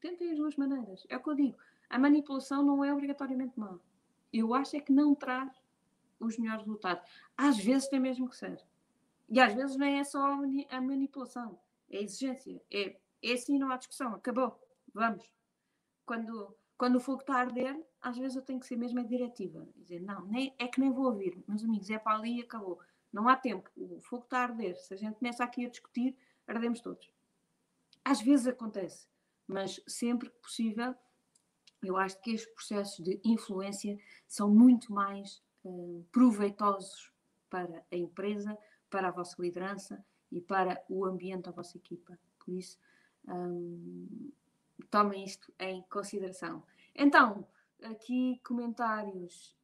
Tentem 0.00 0.30
as 0.30 0.38
duas 0.38 0.56
maneiras. 0.56 1.06
É 1.10 1.16
o 1.18 1.22
que 1.22 1.28
eu 1.28 1.34
digo. 1.34 1.58
A 1.90 1.98
manipulação 1.98 2.64
não 2.64 2.82
é 2.82 2.90
obrigatoriamente 2.90 3.52
má. 3.60 3.78
Eu 4.32 4.54
acho 4.54 4.74
é 4.74 4.80
que 4.80 4.90
não 4.90 5.14
traz 5.14 5.52
os 6.18 6.38
melhores 6.38 6.62
resultados. 6.62 7.06
Às 7.36 7.58
vezes 7.58 7.88
tem 7.88 8.00
mesmo 8.00 8.30
que 8.30 8.36
ser. 8.36 8.58
E 9.28 9.38
às 9.38 9.52
vezes 9.52 9.76
nem 9.76 9.98
é 9.98 10.04
só 10.04 10.38
a 10.70 10.80
manipulação, 10.80 11.58
é 11.90 11.98
a 11.98 12.02
exigência. 12.02 12.62
É, 12.70 12.96
é 13.22 13.32
assim, 13.32 13.58
não 13.58 13.70
há 13.70 13.76
discussão, 13.76 14.14
acabou, 14.14 14.58
vamos. 14.92 15.30
Quando, 16.06 16.56
quando 16.78 16.96
o 16.96 17.00
fogo 17.00 17.20
está 17.20 17.34
a 17.36 17.40
arder, 17.40 17.78
às 18.00 18.16
vezes 18.16 18.36
eu 18.36 18.42
tenho 18.42 18.58
que 18.58 18.66
ser 18.66 18.76
mesmo 18.76 19.00
a 19.00 19.04
diretiva. 19.04 19.68
Dizer, 19.76 20.00
não, 20.00 20.24
nem, 20.26 20.54
é 20.58 20.66
que 20.66 20.80
nem 20.80 20.90
vou 20.90 21.06
ouvir, 21.06 21.42
meus 21.46 21.62
amigos, 21.62 21.90
é 21.90 21.98
para 21.98 22.16
ali 22.16 22.38
e 22.38 22.42
acabou. 22.42 22.80
Não 23.12 23.28
há 23.28 23.36
tempo, 23.36 23.70
o 23.76 24.00
fogo 24.00 24.24
está 24.24 24.38
a 24.38 24.42
arder. 24.44 24.76
Se 24.76 24.94
a 24.94 24.96
gente 24.96 25.16
começa 25.16 25.44
aqui 25.44 25.66
a 25.66 25.68
discutir, 25.68 26.16
ardemos 26.46 26.80
todos. 26.80 27.12
Às 28.04 28.20
vezes 28.20 28.46
acontece, 28.46 29.06
mas 29.46 29.80
sempre 29.86 30.30
que 30.30 30.38
possível, 30.38 30.94
eu 31.82 31.96
acho 31.96 32.20
que 32.20 32.32
estes 32.32 32.52
processos 32.54 33.04
de 33.04 33.20
influência 33.24 33.98
são 34.26 34.48
muito 34.48 34.92
mais 34.92 35.42
uh, 35.64 36.04
proveitosos 36.10 37.12
para 37.50 37.84
a 37.90 37.96
empresa, 37.96 38.56
para 38.88 39.08
a 39.08 39.10
vossa 39.10 39.40
liderança 39.40 40.04
e 40.30 40.40
para 40.40 40.82
o 40.88 41.04
ambiente 41.04 41.44
da 41.44 41.50
vossa 41.50 41.76
equipa. 41.76 42.18
Por 42.38 42.54
isso, 42.54 42.78
um, 43.28 44.32
tomem 44.90 45.24
isto 45.24 45.52
em 45.58 45.82
consideração. 45.82 46.62
Então, 46.94 47.46
aqui 47.82 48.40
comentários. 48.44 49.56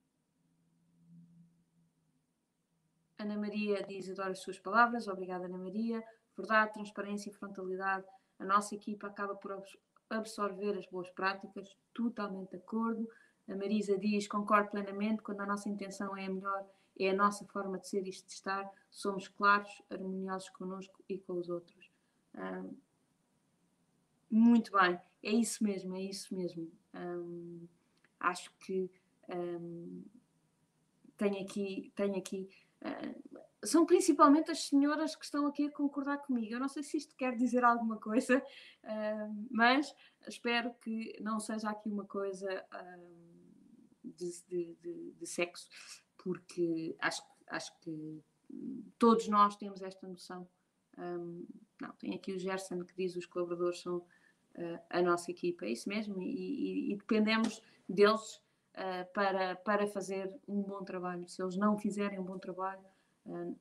Ana 3.19 3.37
Maria 3.37 3.83
diz: 3.83 4.09
adoro 4.09 4.31
as 4.31 4.41
suas 4.41 4.59
palavras. 4.59 5.09
Obrigada, 5.09 5.47
Ana 5.47 5.59
Maria. 5.59 6.03
Verdade, 6.37 6.73
transparência 6.73 7.31
e 7.31 7.35
frontalidade. 7.35 8.07
A 8.39 8.45
nossa 8.45 8.75
equipa 8.75 9.09
acaba 9.09 9.35
por 9.35 9.61
absorver 10.09 10.79
as 10.79 10.87
boas 10.87 11.11
práticas. 11.11 11.77
Totalmente 11.93 12.51
de 12.51 12.57
acordo. 12.57 13.09
A 13.49 13.57
Marisa 13.57 13.99
diz: 13.99 14.29
concordo 14.29 14.71
plenamente. 14.71 15.23
Quando 15.23 15.41
a 15.41 15.47
nossa 15.47 15.69
intenção 15.69 16.17
é 16.17 16.27
a 16.27 16.31
melhor 16.31 16.65
é 16.99 17.11
a 17.11 17.15
nossa 17.15 17.45
forma 17.47 17.79
de 17.79 17.89
ser 17.89 18.01
e 18.01 18.11
de 18.11 18.11
estar. 18.11 18.69
Somos 18.91 19.29
claros, 19.29 19.71
harmoniosos 19.89 20.51
connosco 20.51 21.03
e 21.09 21.19
com 21.19 21.35
os 21.35 21.49
outros. 21.49 21.91
Um, 22.35 22.77
muito 24.31 24.73
bem, 24.73 25.01
é 25.23 25.31
isso 25.31 25.63
mesmo, 25.63 25.97
é 25.97 26.03
isso 26.03 26.35
mesmo. 26.35 26.71
Um, 26.93 27.67
acho 28.19 28.53
que 28.59 28.91
um, 29.29 30.03
tenho 31.17 31.43
aqui, 31.43 31.93
tenho 31.95 32.17
aqui 32.17 32.49
são 33.65 33.85
principalmente 33.85 34.51
as 34.51 34.65
senhoras 34.65 35.17
que 35.17 35.25
estão 35.25 35.47
aqui 35.47 35.67
a 35.67 35.71
concordar 35.71 36.19
comigo. 36.19 36.53
Eu 36.53 36.61
não 36.61 36.69
sei 36.69 36.83
se 36.83 36.97
isto 36.97 37.15
quer 37.17 37.37
dizer 37.37 37.65
alguma 37.65 37.97
coisa, 37.97 38.39
uh, 38.39 39.47
mas 39.51 39.95
espero 40.27 40.73
que 40.81 41.17
não 41.21 41.41
seja 41.41 41.71
aqui 41.71 41.89
uma 41.89 42.05
coisa 42.05 42.65
uh, 42.73 43.29
de, 44.05 44.43
de, 44.49 44.75
de, 44.77 45.13
de, 45.13 45.27
sexo 45.27 45.69
porque 46.17 46.97
acho, 47.01 47.23
acho 47.49 47.79
que 47.81 48.23
todos 48.99 49.29
nós 49.29 49.57
temos 49.57 49.83
esta 49.83 50.07
noção. 50.07 50.49
Não, 51.81 51.93
tem 51.93 52.15
aqui 52.15 52.33
o 52.33 52.39
Gerson 52.39 52.83
que 52.83 52.95
diz 52.97 53.13
que 53.13 53.21
os 53.21 53.27
colaboradores 53.27 53.81
são 53.81 53.99
uh, 53.99 54.81
a 54.91 55.01
nossa 55.01 55.31
equipa, 55.31 55.65
é 55.65 55.71
isso 55.71 55.89
mesmo, 55.89 56.21
e, 56.21 56.27
e, 56.27 56.93
e 56.93 56.97
dependemos 56.97 57.63
deles 57.89 58.43
uh, 58.79 59.13
para, 59.13 59.57
para 59.57 59.87
fazer 59.87 60.35
um 60.47 60.63
bom 60.63 60.83
trabalho. 60.85 61.29
Se 61.29 61.43
eles 61.43 61.57
não 61.57 61.77
fizerem 61.77 62.19
um 62.19 62.25
bom 62.25 62.39
trabalho, 62.39 62.81
uh, 63.27 63.59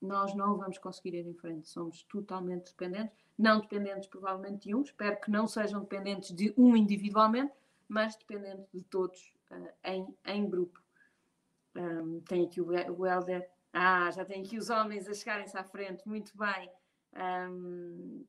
nós 0.00 0.34
não 0.34 0.56
vamos 0.56 0.78
conseguir 0.78 1.14
ir 1.14 1.26
em 1.26 1.34
frente. 1.34 1.68
Somos 1.68 2.02
totalmente 2.04 2.70
dependentes, 2.70 3.16
não 3.38 3.60
dependentes 3.60 4.08
provavelmente 4.08 4.68
de 4.68 4.74
um, 4.74 4.82
espero 4.82 5.20
que 5.20 5.30
não 5.30 5.46
sejam 5.46 5.80
dependentes 5.80 6.34
de 6.34 6.54
um 6.56 6.76
individualmente, 6.76 7.52
mas 7.88 8.16
dependentes 8.16 8.66
de 8.72 8.80
todos 8.82 9.32
em, 9.84 10.06
em 10.24 10.48
grupo. 10.48 10.80
Um, 11.76 12.20
tem 12.20 12.44
aqui 12.44 12.60
o, 12.60 12.68
o 12.68 13.06
Helder 13.06 13.48
ah, 13.72 14.10
já 14.10 14.24
tem 14.24 14.42
aqui 14.42 14.58
os 14.58 14.68
homens 14.68 15.08
a 15.08 15.14
chegarem-se 15.14 15.56
à 15.56 15.64
frente, 15.64 16.06
muito 16.06 16.32
bem. 16.36 16.70
Um, 17.14 18.26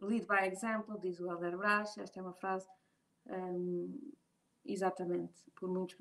lead 0.00 0.24
by 0.26 0.46
example, 0.46 0.98
diz 1.00 1.18
o 1.18 1.28
Helder 1.28 1.56
Brás, 1.56 1.98
esta 1.98 2.20
é 2.20 2.22
uma 2.22 2.32
frase. 2.32 2.68
Um, 3.26 4.12
exatamente, 4.64 5.34
por 5.54 5.68
muitos, 5.68 5.96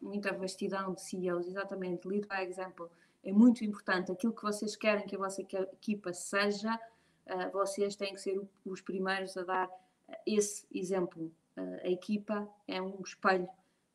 muita 0.00 0.32
vastidão 0.32 0.94
de 0.94 1.02
CEOs, 1.02 1.46
exatamente, 1.46 2.06
lead 2.06 2.26
by 2.26 2.42
example. 2.42 2.86
É 3.22 3.32
muito 3.32 3.64
importante 3.64 4.12
aquilo 4.12 4.32
que 4.32 4.42
vocês 4.42 4.76
querem 4.76 5.06
que 5.06 5.16
a 5.16 5.18
vossa 5.18 5.42
equipa 5.42 6.12
seja, 6.12 6.78
uh, 7.26 7.50
vocês 7.52 7.96
têm 7.96 8.14
que 8.14 8.20
ser 8.20 8.40
os 8.64 8.80
primeiros 8.80 9.36
a 9.36 9.42
dar 9.42 9.70
esse 10.26 10.66
exemplo. 10.72 11.32
Uh, 11.56 11.80
a 11.82 11.88
equipa 11.88 12.48
é 12.66 12.80
um 12.80 13.00
espelho 13.02 13.48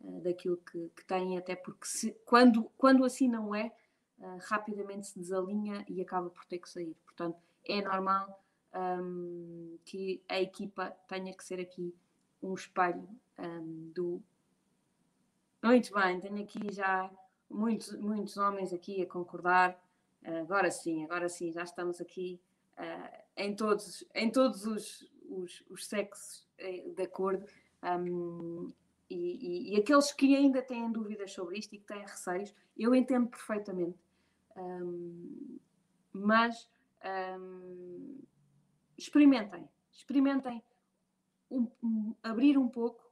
eh, 0.04 0.20
daquilo 0.20 0.58
que, 0.58 0.92
que 0.96 1.06
têm, 1.06 1.38
até 1.38 1.56
porque 1.56 1.86
se, 1.86 2.12
quando, 2.26 2.70
quando 2.78 3.06
assim 3.06 3.30
não 3.30 3.56
é, 3.56 3.72
uh, 4.20 4.38
rapidamente 4.42 5.08
se 5.08 5.20
desalinha 5.20 5.86
e 5.88 6.02
acaba 6.02 6.30
por 6.30 6.46
ter 6.46 6.60
que 6.60 6.70
sair. 6.70 6.96
Portanto, 7.06 7.38
é 7.66 7.82
normal 7.82 8.44
um, 8.76 9.78
que 9.86 10.22
a 10.28 10.42
equipa 10.42 10.92
tenha 11.08 11.34
que 11.34 11.44
ser 11.44 11.60
aqui 11.60 11.96
um 12.42 12.54
espelho 12.54 13.08
um, 13.38 13.92
do. 13.94 14.22
Muito 15.62 15.94
bem, 15.94 16.20
tenho 16.20 16.44
aqui 16.44 16.72
já 16.72 17.10
muitos, 17.50 17.96
muitos 17.96 18.38
homens 18.38 18.74
aqui 18.74 19.02
a 19.02 19.08
concordar. 19.08 19.82
Agora 20.42 20.72
sim, 20.72 21.04
agora 21.04 21.28
sim, 21.28 21.52
já 21.52 21.64
estamos 21.64 22.00
aqui 22.00 22.40
uh, 22.78 23.24
em 23.36 23.54
todos, 23.54 24.06
em 24.16 24.30
todos 24.30 24.66
os, 24.66 25.10
os, 25.30 25.64
os 25.70 25.86
sexos 25.86 26.48
de 26.96 27.04
acordo. 27.04 27.46
Um, 27.84 28.72
e, 29.10 29.16
e, 29.16 29.76
e, 29.76 29.80
aqueles 29.80 30.12
que 30.12 30.36
ainda 30.36 30.62
têm 30.62 30.92
dúvidas 30.92 31.32
sobre 31.32 31.60
isto 31.60 31.76
e 31.76 31.78
que 31.78 31.86
têm 31.86 32.02
receios, 32.02 32.54
eu 32.78 32.96
entendo 32.96 33.28
perfeitamente. 33.28 34.00
Um, 34.56 35.60
mas 36.12 36.70
um, 37.40 38.20
experimentem, 38.98 39.68
experimentem 39.92 40.64
um, 41.52 42.16
abrir 42.24 42.58
um 42.58 42.68
pouco 42.68 43.03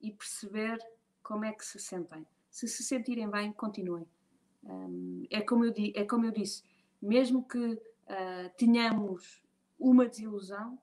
e 0.00 0.12
perceber 0.12 0.78
como 1.22 1.44
é 1.44 1.52
que 1.52 1.64
se 1.64 1.78
sentem. 1.78 2.26
Se 2.50 2.66
se 2.66 2.82
sentirem 2.82 3.30
bem, 3.30 3.52
continuem. 3.52 4.06
é, 5.30 5.40
como 5.42 5.64
eu, 5.64 5.74
é 5.94 6.04
como 6.04 6.24
eu 6.24 6.32
disse, 6.32 6.62
mesmo 7.00 7.46
que 7.46 7.58
uh, 7.58 8.50
tenhamos 8.56 9.42
uma 9.78 10.06
desilusão, 10.08 10.78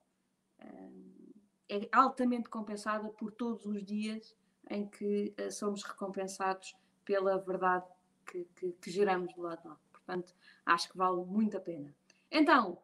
uh, 0.59 1.34
é 1.68 1.89
altamente 1.91 2.49
compensada 2.49 3.09
por 3.09 3.32
todos 3.32 3.66
os 3.66 3.84
dias 3.84 4.36
em 4.70 4.88
que 4.88 5.34
uh, 5.39 5.51
somos 5.51 5.84
recompensados 5.84 6.76
pela 7.03 7.38
verdade 7.38 7.86
que, 8.26 8.45
que, 8.55 8.72
que, 8.74 8.91
geramos 8.91 9.34
do 9.34 9.41
lado 9.41 9.61
de 9.61 9.68
lá. 9.68 9.80
Portanto, 9.91 10.34
acho 10.66 10.89
que 10.89 10.97
vale 10.97 11.24
muito 11.26 11.57
a 11.57 11.59
pena. 11.59 11.93
Então, 12.32 12.80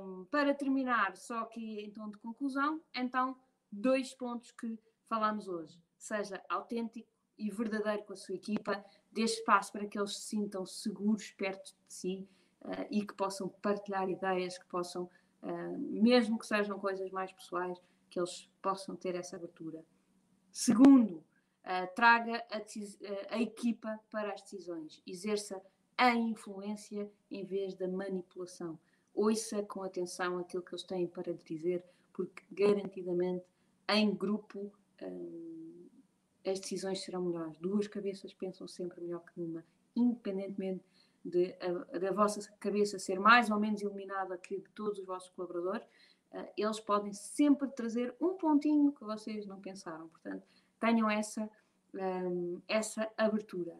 um, 0.00 0.24
para 0.26 0.54
terminar, 0.54 1.16
só 1.16 1.40
aqui 1.40 1.80
em 1.80 1.90
tom 1.90 2.10
de 2.10 2.18
conclusão, 2.18 2.80
então, 2.94 3.36
dois 3.70 4.14
pontos 4.14 4.50
que 4.52 4.78
falamos 5.08 5.48
hoje. 5.48 5.78
Seja 5.96 6.42
autêntico 6.48 7.08
e 7.38 7.50
verdadeiro 7.50 8.04
com 8.04 8.12
a 8.12 8.16
sua 8.16 8.34
equipa, 8.34 8.84
dê 9.10 9.22
espaço 9.22 9.72
para 9.72 9.86
que 9.86 9.98
eles 9.98 10.16
se 10.16 10.28
sintam 10.28 10.64
seguros 10.64 11.30
perto 11.32 11.74
de 11.86 11.94
si 11.94 12.28
uh, 12.62 12.86
e 12.90 13.04
que 13.04 13.14
possam 13.14 13.48
partilhar 13.48 14.08
ideias, 14.08 14.58
que 14.58 14.66
possam, 14.66 15.04
uh, 15.42 15.78
mesmo 15.78 16.38
que 16.38 16.46
sejam 16.46 16.78
coisas 16.78 17.10
mais 17.10 17.32
pessoais, 17.32 17.80
que 18.08 18.18
eles 18.18 18.48
possam 18.62 18.94
ter 18.94 19.14
essa 19.14 19.36
abertura. 19.36 19.84
Segundo, 20.52 21.16
uh, 21.16 21.94
traga 21.94 22.44
a, 22.50 23.34
a, 23.34 23.40
equipa 23.40 23.98
para 24.10 24.32
as 24.32 24.42
decisões, 24.42 25.02
exerça 25.06 25.60
a 25.96 26.14
influência 26.14 27.10
em 27.30 27.44
vez 27.44 27.74
da 27.74 27.88
manipulação. 27.88 28.78
Ouça 29.12 29.62
com 29.62 29.82
atenção 29.82 30.38
aquilo 30.38 30.62
que 30.62 30.72
eles 30.74 30.84
têm 30.84 31.06
para 31.06 31.32
dizer, 31.34 31.84
porque 32.12 32.42
garantidamente 32.50 33.44
em 33.88 34.14
grupo 34.14 34.72
uh, 35.02 35.90
as 36.46 36.60
decisões 36.60 37.02
serão 37.02 37.22
melhores. 37.22 37.56
Duas 37.58 37.88
cabeças 37.88 38.32
pensam 38.34 38.68
sempre 38.68 39.00
melhor 39.00 39.24
que 39.24 39.40
uma, 39.40 39.64
independentemente 39.96 40.84
de, 41.24 41.56
da 42.00 42.12
vossa 42.12 42.40
cabeça 42.60 42.98
ser 42.98 43.18
mais 43.18 43.50
ou 43.50 43.58
menos 43.58 43.80
iluminada 43.80 44.36
que 44.36 44.58
de 44.58 44.68
todos 44.70 44.98
os 44.98 45.06
vossos 45.06 45.30
colaboradores, 45.30 45.86
uh, 46.32 46.46
eles 46.56 46.80
podem 46.80 47.12
sempre 47.12 47.68
trazer 47.68 48.14
um 48.20 48.34
pontinho 48.34 48.92
que 48.92 49.04
vocês 49.04 49.46
não 49.46 49.60
pensaram. 49.60 50.08
Portanto, 50.08 50.46
tenham 50.78 51.08
essa, 51.10 51.48
um, 51.94 52.60
essa 52.68 53.10
abertura. 53.16 53.74